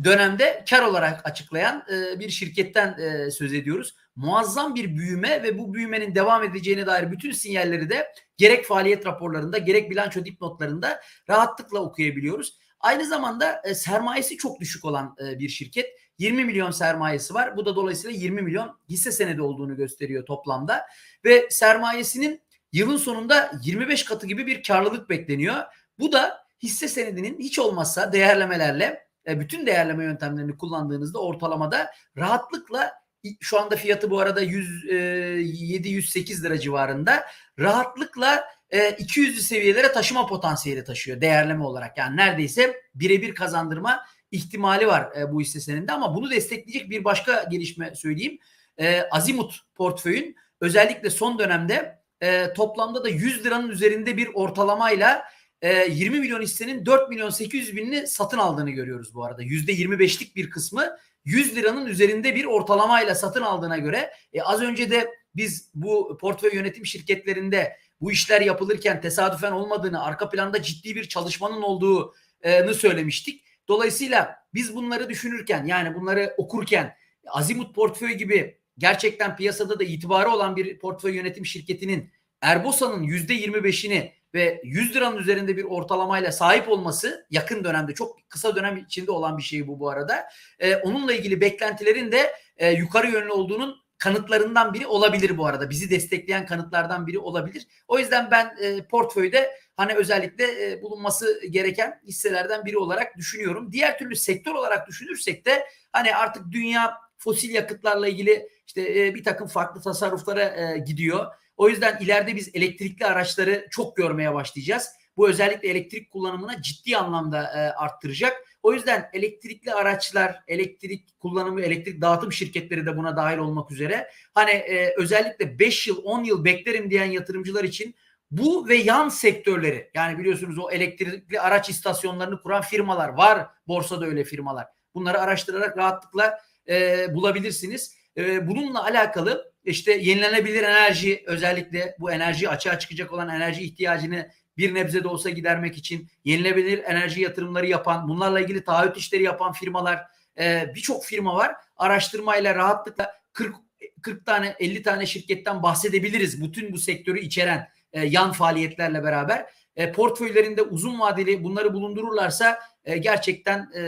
[0.04, 3.96] dönemde kar olarak açıklayan e, bir şirketten e, söz ediyoruz.
[4.16, 9.58] Muazzam bir büyüme ve bu büyümenin devam edeceğine dair bütün sinyalleri de gerek faaliyet raporlarında
[9.58, 12.58] gerek bilanço dipnotlarında rahatlıkla okuyabiliyoruz.
[12.80, 15.86] Aynı zamanda e, sermayesi çok düşük olan e, bir şirket.
[16.18, 17.58] 20 milyon sermayesi var.
[17.58, 20.86] Bu da dolayısıyla 20 milyon hisse senedi olduğunu gösteriyor toplamda.
[21.26, 22.42] Ve sermayesinin
[22.74, 25.64] yılın sonunda 25 katı gibi bir karlılık bekleniyor.
[26.00, 33.04] Bu da hisse senedinin hiç olmazsa değerlemelerle e, bütün değerleme yöntemlerini kullandığınızda ortalamada rahatlıkla
[33.40, 37.26] şu anda fiyatı bu arada 107-108 lira civarında
[37.60, 41.98] rahatlıkla 200'lü seviyelere taşıma potansiyeli taşıyor değerleme olarak.
[41.98, 47.44] Yani neredeyse birebir kazandırma ihtimali var e, bu hisse senedinde ama bunu destekleyecek bir başka
[47.44, 48.40] gelişme söyleyeyim.
[48.78, 55.24] E, Azimut portföyün özellikle son dönemde e, toplamda da 100 liranın üzerinde bir ortalamayla
[55.64, 59.44] e, 20 milyon hissenin 4 milyon 800 binini satın aldığını görüyoruz bu arada.
[59.44, 65.10] %25'lik bir kısmı 100 liranın üzerinde bir ortalamayla satın aldığına göre e, az önce de
[65.36, 71.62] biz bu portföy yönetim şirketlerinde bu işler yapılırken tesadüfen olmadığını, arka planda ciddi bir çalışmanın
[71.62, 73.44] olduğunu söylemiştik.
[73.68, 76.96] Dolayısıyla biz bunları düşünürken yani bunları okurken
[77.28, 82.12] Azimut portföy gibi gerçekten piyasada da itibarı olan bir portföy yönetim şirketinin
[82.42, 88.78] Erbosa'nın %25'ini ve 100 liranın üzerinde bir ortalamayla sahip olması yakın dönemde çok kısa dönem
[88.78, 90.26] içinde olan bir şey bu bu arada.
[90.60, 95.70] Ee, onunla ilgili beklentilerin de e, yukarı yönlü olduğunun kanıtlarından biri olabilir bu arada.
[95.70, 97.68] Bizi destekleyen kanıtlardan biri olabilir.
[97.88, 103.72] O yüzden ben e, portföyde hani özellikle e, bulunması gereken hisselerden biri olarak düşünüyorum.
[103.72, 109.24] Diğer türlü sektör olarak düşünürsek de hani artık dünya fosil yakıtlarla ilgili işte e, bir
[109.24, 111.26] takım farklı tasarruflara e, gidiyor.
[111.58, 114.90] O yüzden ileride biz elektrikli araçları çok görmeye başlayacağız.
[115.18, 118.34] Bu özellikle elektrik kullanımına ciddi anlamda e, arttıracak.
[118.64, 124.52] O yüzden elektrikli araçlar, elektrik kullanımı, elektrik dağıtım şirketleri de buna dahil olmak üzere hani
[124.52, 127.96] e, özellikle 5 yıl, 10 yıl beklerim diyen yatırımcılar için
[128.32, 133.48] bu ve yan sektörleri yani biliyorsunuz o elektrikli araç istasyonlarını kuran firmalar var.
[133.68, 134.68] Borsada öyle firmalar.
[134.96, 136.40] Bunları araştırarak rahatlıkla
[136.70, 137.96] e, bulabilirsiniz.
[138.18, 144.74] E, bununla alakalı işte yenilenebilir enerji özellikle bu enerji açığa çıkacak olan enerji ihtiyacını bir
[144.74, 150.02] nebze de olsa gidermek için yenilenebilir enerji yatırımları yapan, bunlarla ilgili taahhüt işleri yapan firmalar,
[150.40, 151.56] e, birçok firma var.
[151.78, 153.56] Araştırmayla rahatlıkla 40
[154.02, 156.44] 40 tane 50 tane şirketten bahsedebiliriz.
[156.44, 159.46] Bütün bu sektörü içeren e, yan faaliyetlerle beraber
[159.76, 162.60] e, portföylerinde uzun vadeli bunları bulundururlarsa
[163.00, 163.82] gerçekten e,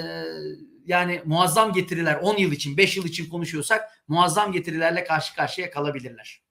[0.86, 6.42] yani muazzam getiriler 10 yıl için 5 yıl için konuşuyorsak muazzam getirilerle karşı karşıya kalabilirler.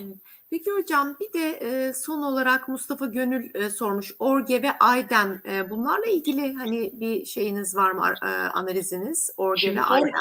[0.00, 0.16] Evet.
[0.50, 4.12] Peki hocam bir de e, son olarak Mustafa Gönül e, sormuş.
[4.18, 9.30] Orge ve Ayden e, bunlarla ilgili hani bir şeyiniz var mı e, analiziniz?
[9.36, 10.12] Orge Şimdi ve Ayden.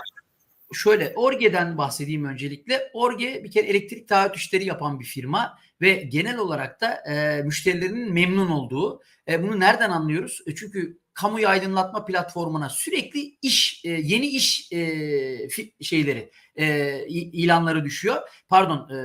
[0.74, 2.92] Şöyle Orge'den bahsedeyim öncelikle.
[2.94, 8.14] Orge bir kere elektrik taahhüt işleri yapan bir firma ve genel olarak da e, müşterilerinin
[8.14, 9.02] memnun olduğu.
[9.28, 10.42] E, bunu nereden anlıyoruz?
[10.48, 15.50] E, çünkü kamuyu aydınlatma platformuna sürekli iş e, yeni iş e,
[15.82, 18.22] şeyleri e, ilanları düşüyor.
[18.50, 18.98] Pardon e,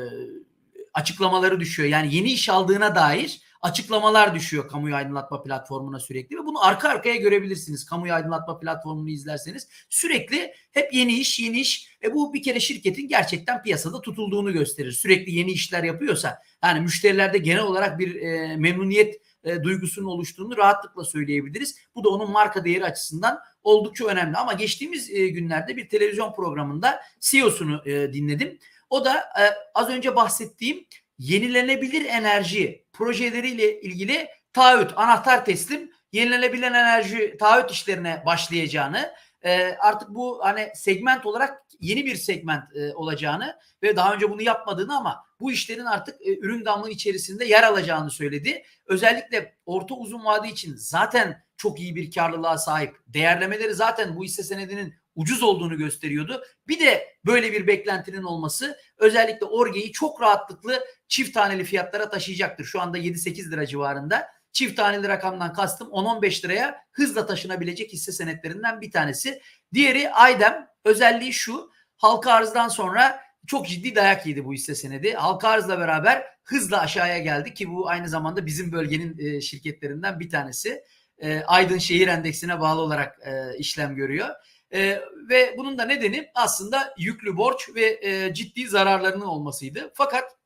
[0.94, 1.88] açıklamaları düşüyor.
[1.88, 7.16] Yani yeni iş aldığına dair açıklamalar düşüyor kamuyu aydınlatma platformuna sürekli ve bunu arka arkaya
[7.16, 7.84] görebilirsiniz.
[7.84, 11.88] Kamuyu aydınlatma platformunu izlerseniz sürekli hep yeni iş, yeni iş.
[12.04, 14.92] E bu bir kere şirketin gerçekten piyasada tutulduğunu gösterir.
[14.92, 21.04] Sürekli yeni işler yapıyorsa yani müşterilerde genel olarak bir e, memnuniyet e, duygusunun oluştuğunu rahatlıkla
[21.04, 21.76] söyleyebiliriz.
[21.94, 24.36] Bu da onun marka değeri açısından oldukça önemli.
[24.36, 28.58] Ama geçtiğimiz e, günlerde bir televizyon programında CEO'sunu e, dinledim.
[28.90, 29.42] O da e,
[29.74, 30.86] az önce bahsettiğim
[31.18, 39.12] yenilenebilir enerji projeleriyle ilgili taahhüt, anahtar teslim yenilenebilir enerji taahhüt işlerine başlayacağını
[39.44, 44.42] e, artık bu hani segment olarak yeni bir segment e, olacağını ve daha önce bunu
[44.42, 48.62] yapmadığını ama bu işlerin artık e, ürün gamı içerisinde yer alacağını söyledi.
[48.86, 52.96] Özellikle orta uzun vade için zaten çok iyi bir karlılığa sahip.
[53.06, 56.42] Değerlemeleri zaten bu hisse senedinin ucuz olduğunu gösteriyordu.
[56.68, 62.64] Bir de böyle bir beklentinin olması özellikle Orge'yi çok rahatlıkla çift taneli fiyatlara taşıyacaktır.
[62.64, 64.26] Şu anda 7-8 lira civarında.
[64.52, 69.40] Çift taneli rakamdan kastım 10-15 liraya hızla taşınabilecek hisse senetlerinden bir tanesi.
[69.74, 70.70] Diğeri Aydem.
[70.84, 71.70] Özelliği şu.
[71.96, 75.12] Halka arzdan sonra çok ciddi dayak yedi bu hisse senedi.
[75.12, 80.30] Halka arzla beraber hızla aşağıya geldi ki bu aynı zamanda bizim bölgenin e, şirketlerinden bir
[80.30, 80.84] tanesi.
[81.18, 84.28] E, Aydın Şehir Endeksine bağlı olarak e, işlem görüyor.
[84.72, 89.92] E, ve bunun da nedeni aslında yüklü borç ve e, ciddi zararlarının olmasıydı.
[89.94, 90.36] Fakat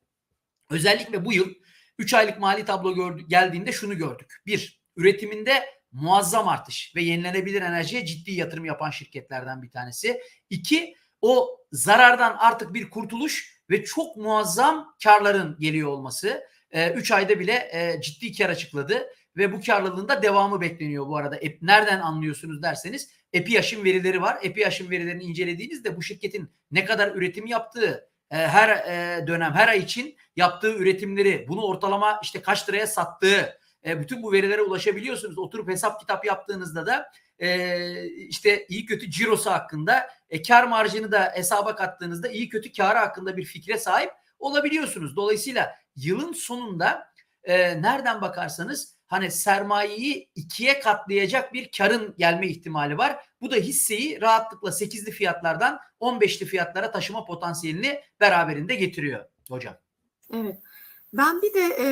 [0.71, 1.55] özellikle bu yıl
[1.99, 4.43] 3 aylık mali tablo gördük, geldiğinde şunu gördük.
[4.47, 10.21] Bir, üretiminde muazzam artış ve yenilenebilir enerjiye ciddi yatırım yapan şirketlerden bir tanesi.
[10.51, 16.45] İki, o zarardan artık bir kurtuluş ve çok muazzam karların geliyor olması.
[16.95, 19.07] 3 ayda bile e, ciddi kar açıkladı
[19.37, 21.37] ve bu karlılığında devamı bekleniyor bu arada.
[21.37, 24.39] E, nereden anlıyorsunuz derseniz EPİAŞ'ın verileri var.
[24.43, 29.79] EPİAŞ'ın verilerini incelediğinizde bu şirketin ne kadar üretim yaptığı, e, her e, dönem, her ay
[29.79, 35.39] için yaptığı üretimleri, bunu ortalama işte kaç liraya sattığı, e, bütün bu verilere ulaşabiliyorsunuz.
[35.39, 40.09] Oturup hesap kitap yaptığınızda da e, işte iyi kötü cirosu hakkında,
[40.49, 45.17] kar marjını da hesaba kattığınızda iyi kötü karı hakkında bir fikre sahip olabiliyorsunuz.
[45.17, 47.15] Dolayısıyla yılın sonunda
[47.77, 53.25] nereden bakarsanız hani sermayeyi ikiye katlayacak bir karın gelme ihtimali var.
[53.41, 59.75] Bu da hisseyi rahatlıkla 8'li fiyatlardan 15'li fiyatlara taşıma potansiyelini beraberinde getiriyor hocam.
[60.35, 60.59] Evet.
[61.13, 61.87] Ben bir de e,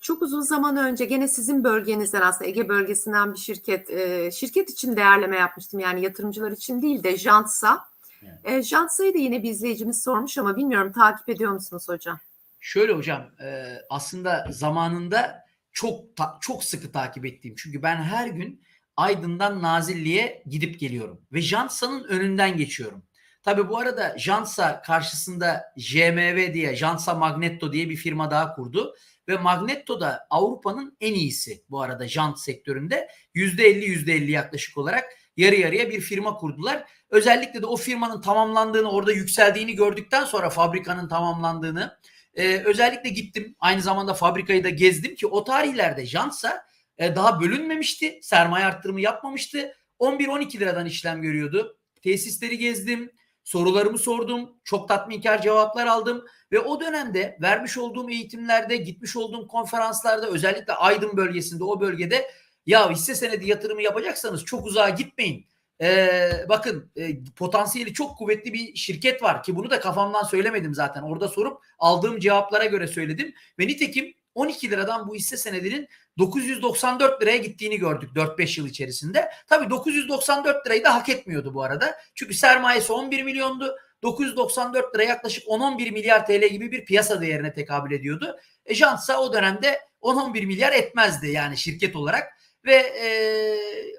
[0.00, 4.96] çok uzun zaman önce gene sizin bölgenizden aslında Ege bölgesinden bir şirket e, şirket için
[4.96, 5.80] değerleme yapmıştım.
[5.80, 7.84] Yani yatırımcılar için değil de Jantsa.
[8.22, 8.38] Evet.
[8.44, 12.18] E, Jantsa'yı da yine bir izleyicimiz sormuş ama bilmiyorum takip ediyor musunuz hocam?
[12.60, 18.62] Şöyle hocam e, aslında zamanında çok ta- çok sıkı takip ettiğim çünkü ben her gün
[18.96, 23.02] Aydın'dan Nazilli'ye gidip geliyorum ve Jansa'nın önünden geçiyorum.
[23.42, 28.94] Tabi bu arada Jansa karşısında JMV diye Jansa Magneto diye bir firma daha kurdu
[29.28, 35.04] ve Magneto da Avrupa'nın en iyisi bu arada jant sektöründe %50 %50 yaklaşık olarak
[35.36, 36.90] yarı yarıya bir firma kurdular.
[37.10, 41.98] Özellikle de o firmanın tamamlandığını orada yükseldiğini gördükten sonra fabrikanın tamamlandığını
[42.34, 43.56] ee, özellikle gittim.
[43.58, 46.66] Aynı zamanda fabrikayı da gezdim ki o tarihlerde Jansa
[46.98, 48.18] e, daha bölünmemişti.
[48.22, 49.76] Sermaye arttırımı yapmamıştı.
[50.00, 51.78] 11-12 liradan işlem görüyordu.
[52.02, 53.10] Tesisleri gezdim.
[53.44, 54.60] Sorularımı sordum.
[54.64, 56.24] Çok tatminkar cevaplar aldım.
[56.52, 62.30] Ve o dönemde vermiş olduğum eğitimlerde, gitmiş olduğum konferanslarda özellikle Aydın bölgesinde o bölgede
[62.66, 65.46] ya hisse senedi yatırımı yapacaksanız çok uzağa gitmeyin.
[65.82, 71.02] Ee, bakın e, potansiyeli çok kuvvetli bir şirket var ki bunu da kafamdan söylemedim zaten.
[71.02, 73.34] Orada sorup aldığım cevaplara göre söyledim.
[73.58, 75.88] Ve nitekim 12 liradan bu hisse senedinin
[76.18, 79.30] 994 liraya gittiğini gördük 4-5 yıl içerisinde.
[79.46, 81.94] Tabii 994 lirayı da hak etmiyordu bu arada.
[82.14, 83.76] Çünkü sermayesi 11 milyondu.
[84.02, 88.36] 994 lira yaklaşık 10-11 milyar TL gibi bir piyasa değerine tekabül ediyordu.
[88.66, 88.74] E
[89.16, 93.08] o dönemde 10-11 milyar etmezdi yani şirket olarak ve e,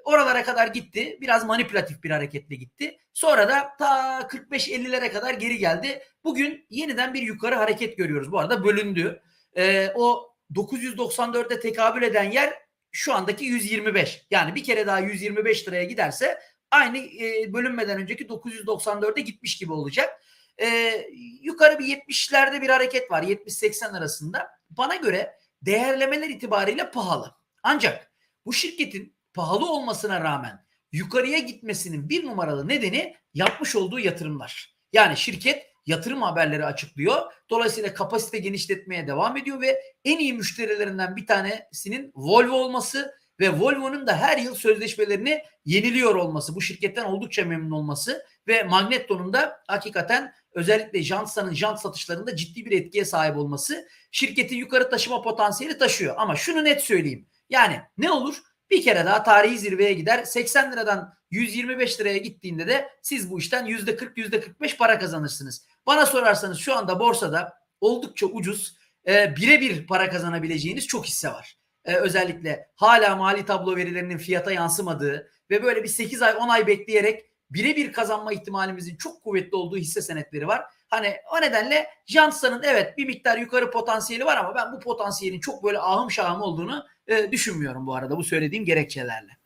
[0.04, 1.18] oralara kadar gitti.
[1.20, 2.98] Biraz manipülatif bir hareketle gitti.
[3.12, 6.02] Sonra da ta 45-50'lere kadar geri geldi.
[6.24, 8.32] Bugün yeniden bir yukarı hareket görüyoruz.
[8.32, 9.22] Bu arada bölündü.
[9.56, 12.54] E, o 994'e tekabül eden yer
[12.92, 14.26] şu andaki 125.
[14.30, 16.38] Yani bir kere daha 125 liraya giderse
[16.70, 20.22] aynı e, bölünmeden önceki 994'e gitmiş gibi olacak.
[20.60, 20.96] E,
[21.42, 23.22] yukarı bir 70'lerde bir hareket var.
[23.22, 24.50] 70-80 arasında.
[24.70, 27.34] Bana göre değerlemeler itibariyle pahalı.
[27.62, 28.11] Ancak
[28.46, 34.76] bu şirketin pahalı olmasına rağmen yukarıya gitmesinin bir numaralı nedeni yapmış olduğu yatırımlar.
[34.92, 37.32] Yani şirket yatırım haberleri açıklıyor.
[37.50, 44.06] Dolayısıyla kapasite genişletmeye devam ediyor ve en iyi müşterilerinden bir tanesinin Volvo olması ve Volvo'nun
[44.06, 50.32] da her yıl sözleşmelerini yeniliyor olması, bu şirketten oldukça memnun olması ve Magneto'nun da hakikaten
[50.54, 56.14] özellikle Jantsa'nın jant satışlarında ciddi bir etkiye sahip olması şirketi yukarı taşıma potansiyeli taşıyor.
[56.18, 57.28] Ama şunu net söyleyeyim.
[57.52, 58.42] Yani ne olur?
[58.70, 60.24] Bir kere daha tarihi zirveye gider.
[60.24, 65.66] 80 liradan 125 liraya gittiğinde de siz bu işten %40 %45 para kazanırsınız.
[65.86, 68.76] Bana sorarsanız şu anda borsada oldukça ucuz
[69.08, 71.58] e, birebir para kazanabileceğiniz çok hisse var.
[71.84, 76.66] E, özellikle hala mali tablo verilerinin fiyata yansımadığı ve böyle bir 8 ay 10 ay
[76.66, 80.64] bekleyerek birebir kazanma ihtimalimizin çok kuvvetli olduğu hisse senetleri var.
[80.92, 85.64] Hani o nedenle Jansa'nın evet bir miktar yukarı potansiyeli var ama ben bu potansiyelin çok
[85.64, 89.38] böyle ahım şahım olduğunu e, düşünmüyorum bu arada bu söylediğim gerekçelerle.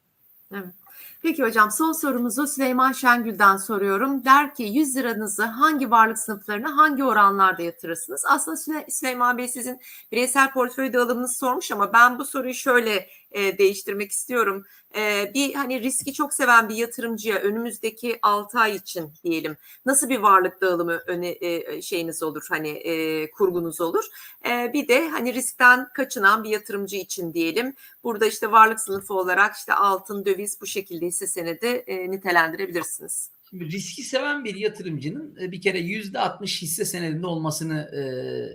[0.52, 0.74] Evet.
[1.22, 4.24] Peki hocam son sorumuzu Süleyman Şengül'den soruyorum.
[4.24, 8.24] Der ki 100 liranızı hangi varlık sınıflarına hangi oranlarda yatırırsınız?
[8.28, 9.80] Aslında Süle- Süleyman Bey sizin
[10.12, 14.64] bireysel portföy dağılımınızı sormuş ama ben bu soruyu şöyle e, değiştirmek istiyorum.
[14.96, 19.56] E, bir hani riski çok seven bir yatırımcıya önümüzdeki 6 ay için diyelim
[19.86, 24.04] nasıl bir varlık dağılımı öne, e, şeyiniz olur hani e, kurgunuz olur.
[24.48, 27.74] E, bir de hani riskten kaçınan bir yatırımcı için diyelim.
[28.04, 33.30] Burada işte varlık sınıfı olarak işte altın, döviz bu şekilde hisse senedi e, nitelendirebilirsiniz.
[33.50, 38.00] Şimdi riski seven bir yatırımcının e, bir kere yüzde 60 hisse senedinde olmasını e,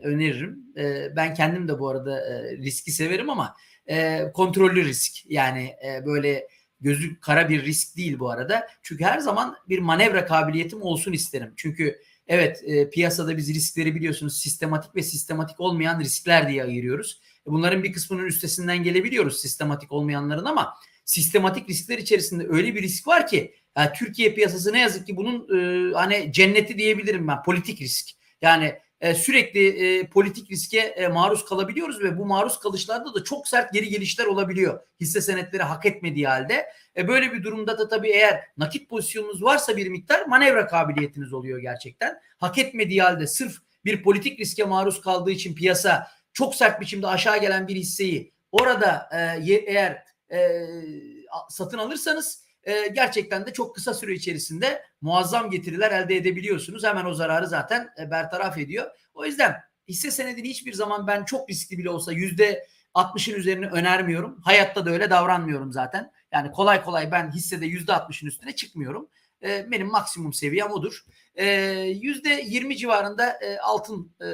[0.07, 0.65] öneririm.
[0.77, 3.55] E, ben kendim de bu arada e, riski severim ama
[3.91, 5.31] e, kontrollü risk.
[5.31, 6.47] Yani e, böyle
[6.81, 8.67] gözü kara bir risk değil bu arada.
[8.83, 11.53] Çünkü her zaman bir manevra kabiliyetim olsun isterim.
[11.57, 17.21] Çünkü evet e, piyasada biz riskleri biliyorsunuz sistematik ve sistematik olmayan riskler diye ayırıyoruz.
[17.47, 20.73] E, bunların bir kısmının üstesinden gelebiliyoruz sistematik olmayanların ama
[21.05, 25.47] sistematik riskler içerisinde öyle bir risk var ki yani Türkiye piyasası ne yazık ki bunun
[25.57, 28.09] e, hani cenneti diyebilirim ben politik risk.
[28.41, 33.47] Yani e, sürekli e, politik riske e, maruz kalabiliyoruz ve bu maruz kalışlarda da çok
[33.47, 34.79] sert geri gelişler olabiliyor.
[34.99, 36.65] Hisse senetleri hak etmediği halde.
[36.97, 41.59] E, böyle bir durumda da tabii eğer nakit pozisyonunuz varsa bir miktar manevra kabiliyetiniz oluyor
[41.59, 42.19] gerçekten.
[42.37, 47.41] Hak etmediği halde sırf bir politik riske maruz kaldığı için piyasa çok sert biçimde aşağı
[47.41, 50.67] gelen bir hisseyi orada e, eğer e,
[51.49, 56.83] satın alırsanız e, gerçekten de çok kısa süre içerisinde muazzam getiriler elde edebiliyorsunuz.
[56.83, 58.91] Hemen o zararı zaten e, bertaraf ediyor.
[59.13, 59.55] O yüzden
[59.87, 64.41] hisse senedini hiçbir zaman ben çok riskli bile olsa yüzde 60'ın üzerine önermiyorum.
[64.43, 66.11] Hayatta da öyle davranmıyorum zaten.
[66.31, 69.09] Yani kolay kolay ben hissede yüzde 60'ın üstüne çıkmıyorum.
[69.43, 71.05] Ee, benim maksimum seviyem odur.
[71.35, 71.45] Ee,
[72.01, 74.27] Yüzde 20 civarında e, altın e,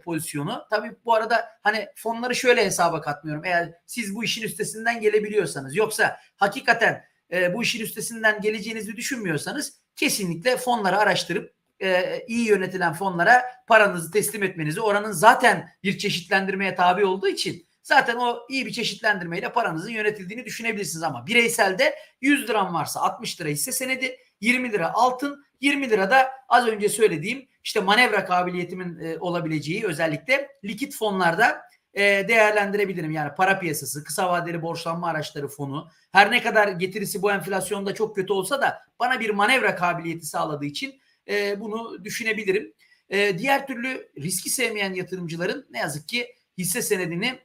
[0.00, 0.66] pozisyonu.
[0.70, 3.44] Tabii bu arada hani fonları şöyle hesaba katmıyorum.
[3.44, 10.56] Eğer siz bu işin üstesinden gelebiliyorsanız yoksa hakikaten e, bu işin üstesinden geleceğinizi düşünmüyorsanız kesinlikle
[10.56, 17.28] fonları araştırıp e, iyi yönetilen fonlara paranızı teslim etmenizi oranın zaten bir çeşitlendirmeye tabi olduğu
[17.28, 21.02] için zaten o iyi bir çeşitlendirmeyle paranızın yönetildiğini düşünebilirsiniz.
[21.02, 26.30] Ama bireyselde 100 liram varsa 60 lira hisse senedi 20 lira altın 20 lira da
[26.48, 31.62] az önce söylediğim işte manevra kabiliyetimin e, olabileceği özellikle likit fonlarda
[31.94, 33.10] e, değerlendirebilirim.
[33.10, 38.16] Yani para piyasası, kısa vadeli borçlanma araçları fonu her ne kadar getirisi bu enflasyonda çok
[38.16, 42.74] kötü olsa da bana bir manevra kabiliyeti sağladığı için e, bunu düşünebilirim.
[43.08, 47.38] E, diğer türlü riski sevmeyen yatırımcıların ne yazık ki hisse senedini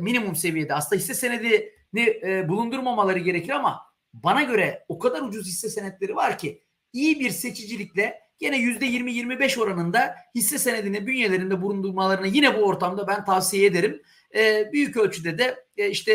[0.00, 3.80] minimum seviyede aslında hisse senedini e, bulundurmamaları gerekir ama
[4.12, 10.16] bana göre o kadar ucuz hisse senetleri var ki iyi bir seçicilikle gene %20-25 oranında
[10.34, 14.02] hisse senedini bünyelerinde bulundurmalarını yine bu ortamda ben tavsiye ederim.
[14.34, 16.12] E, büyük ölçüde de e, işte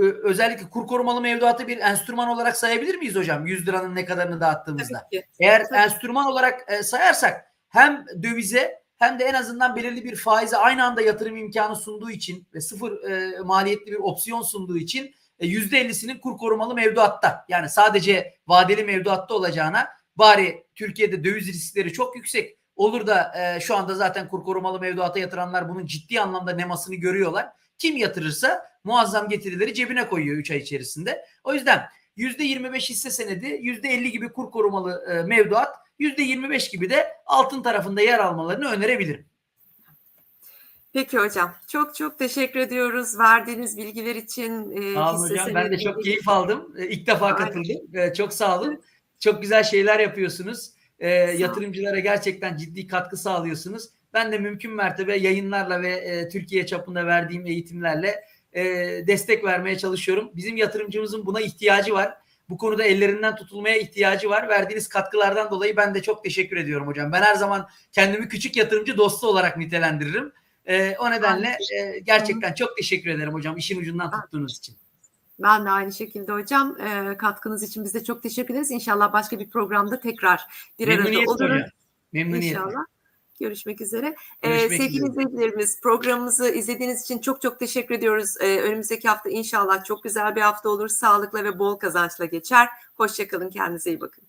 [0.00, 3.46] e, özellikle kur korumalı mevduatı bir enstrüman olarak sayabilir miyiz hocam?
[3.46, 5.08] 100 liranın ne kadarını dağıttığımızda.
[5.40, 5.78] Eğer Tabii.
[5.78, 11.02] enstrüman olarak e, sayarsak hem dövize hem de en azından belirli bir faize aynı anda
[11.02, 16.38] yatırım imkanı sunduğu için ve sıfır e, maliyetli bir opsiyon sunduğu için e, %50'sinin kur
[16.38, 19.88] korumalı mevduatta yani sadece vadeli mevduatta olacağına
[20.18, 25.18] bari Türkiye'de döviz riskleri çok yüksek olur da e, şu anda zaten kur korumalı mevduata
[25.18, 27.48] yatıranlar bunun ciddi anlamda nemasını görüyorlar.
[27.78, 31.24] Kim yatırırsa muazzam getirileri cebine koyuyor 3 ay içerisinde.
[31.44, 31.82] O yüzden
[32.16, 38.18] %25 hisse senedi, %50 gibi kur korumalı e, mevduat, %25 gibi de altın tarafında yer
[38.18, 39.26] almalarını önerebilirim.
[40.92, 41.54] Peki hocam.
[41.68, 44.70] Çok çok teşekkür ediyoruz verdiğiniz bilgiler için.
[44.70, 45.54] e, Sağ olun hocam.
[45.54, 46.74] Ben de çok keyif aldım.
[46.78, 47.38] E, İlk defa Aynen.
[47.38, 47.76] katıldım.
[47.94, 48.82] E, Çok sağ olun.
[49.20, 50.70] Çok güzel şeyler yapıyorsunuz.
[50.98, 53.88] E, yatırımcılara gerçekten ciddi katkı sağlıyorsunuz.
[54.14, 58.64] Ben de mümkün mertebe yayınlarla ve e, Türkiye çapında verdiğim eğitimlerle e,
[59.06, 60.30] destek vermeye çalışıyorum.
[60.36, 62.14] Bizim yatırımcımızın buna ihtiyacı var.
[62.48, 64.48] Bu konuda ellerinden tutulmaya ihtiyacı var.
[64.48, 67.12] Verdiğiniz katkılardan dolayı ben de çok teşekkür ediyorum hocam.
[67.12, 70.32] Ben her zaman kendimi küçük yatırımcı dostu olarak nitelendiririm.
[70.66, 74.76] E, o nedenle e, gerçekten çok teşekkür ederim hocam işin ucundan tuttuğunuz için.
[75.38, 76.80] Ben de aynı şekilde hocam.
[76.80, 78.70] E, katkınız için biz de çok teşekkür ederiz.
[78.70, 80.42] İnşallah başka bir programda tekrar
[80.78, 81.62] bir arada oluruz.
[82.12, 82.48] Memnuniyetle.
[82.48, 82.84] İnşallah.
[83.40, 84.16] Görüşmek üzere.
[84.42, 85.10] Ee, Görüşmek sevgili üzere.
[85.10, 88.34] izleyicilerimiz programımızı izlediğiniz için çok çok teşekkür ediyoruz.
[88.40, 90.88] Ee, önümüzdeki hafta inşallah çok güzel bir hafta olur.
[90.88, 92.68] Sağlıkla ve bol kazançla geçer.
[92.94, 93.50] Hoşçakalın.
[93.50, 94.24] Kendinize iyi bakın.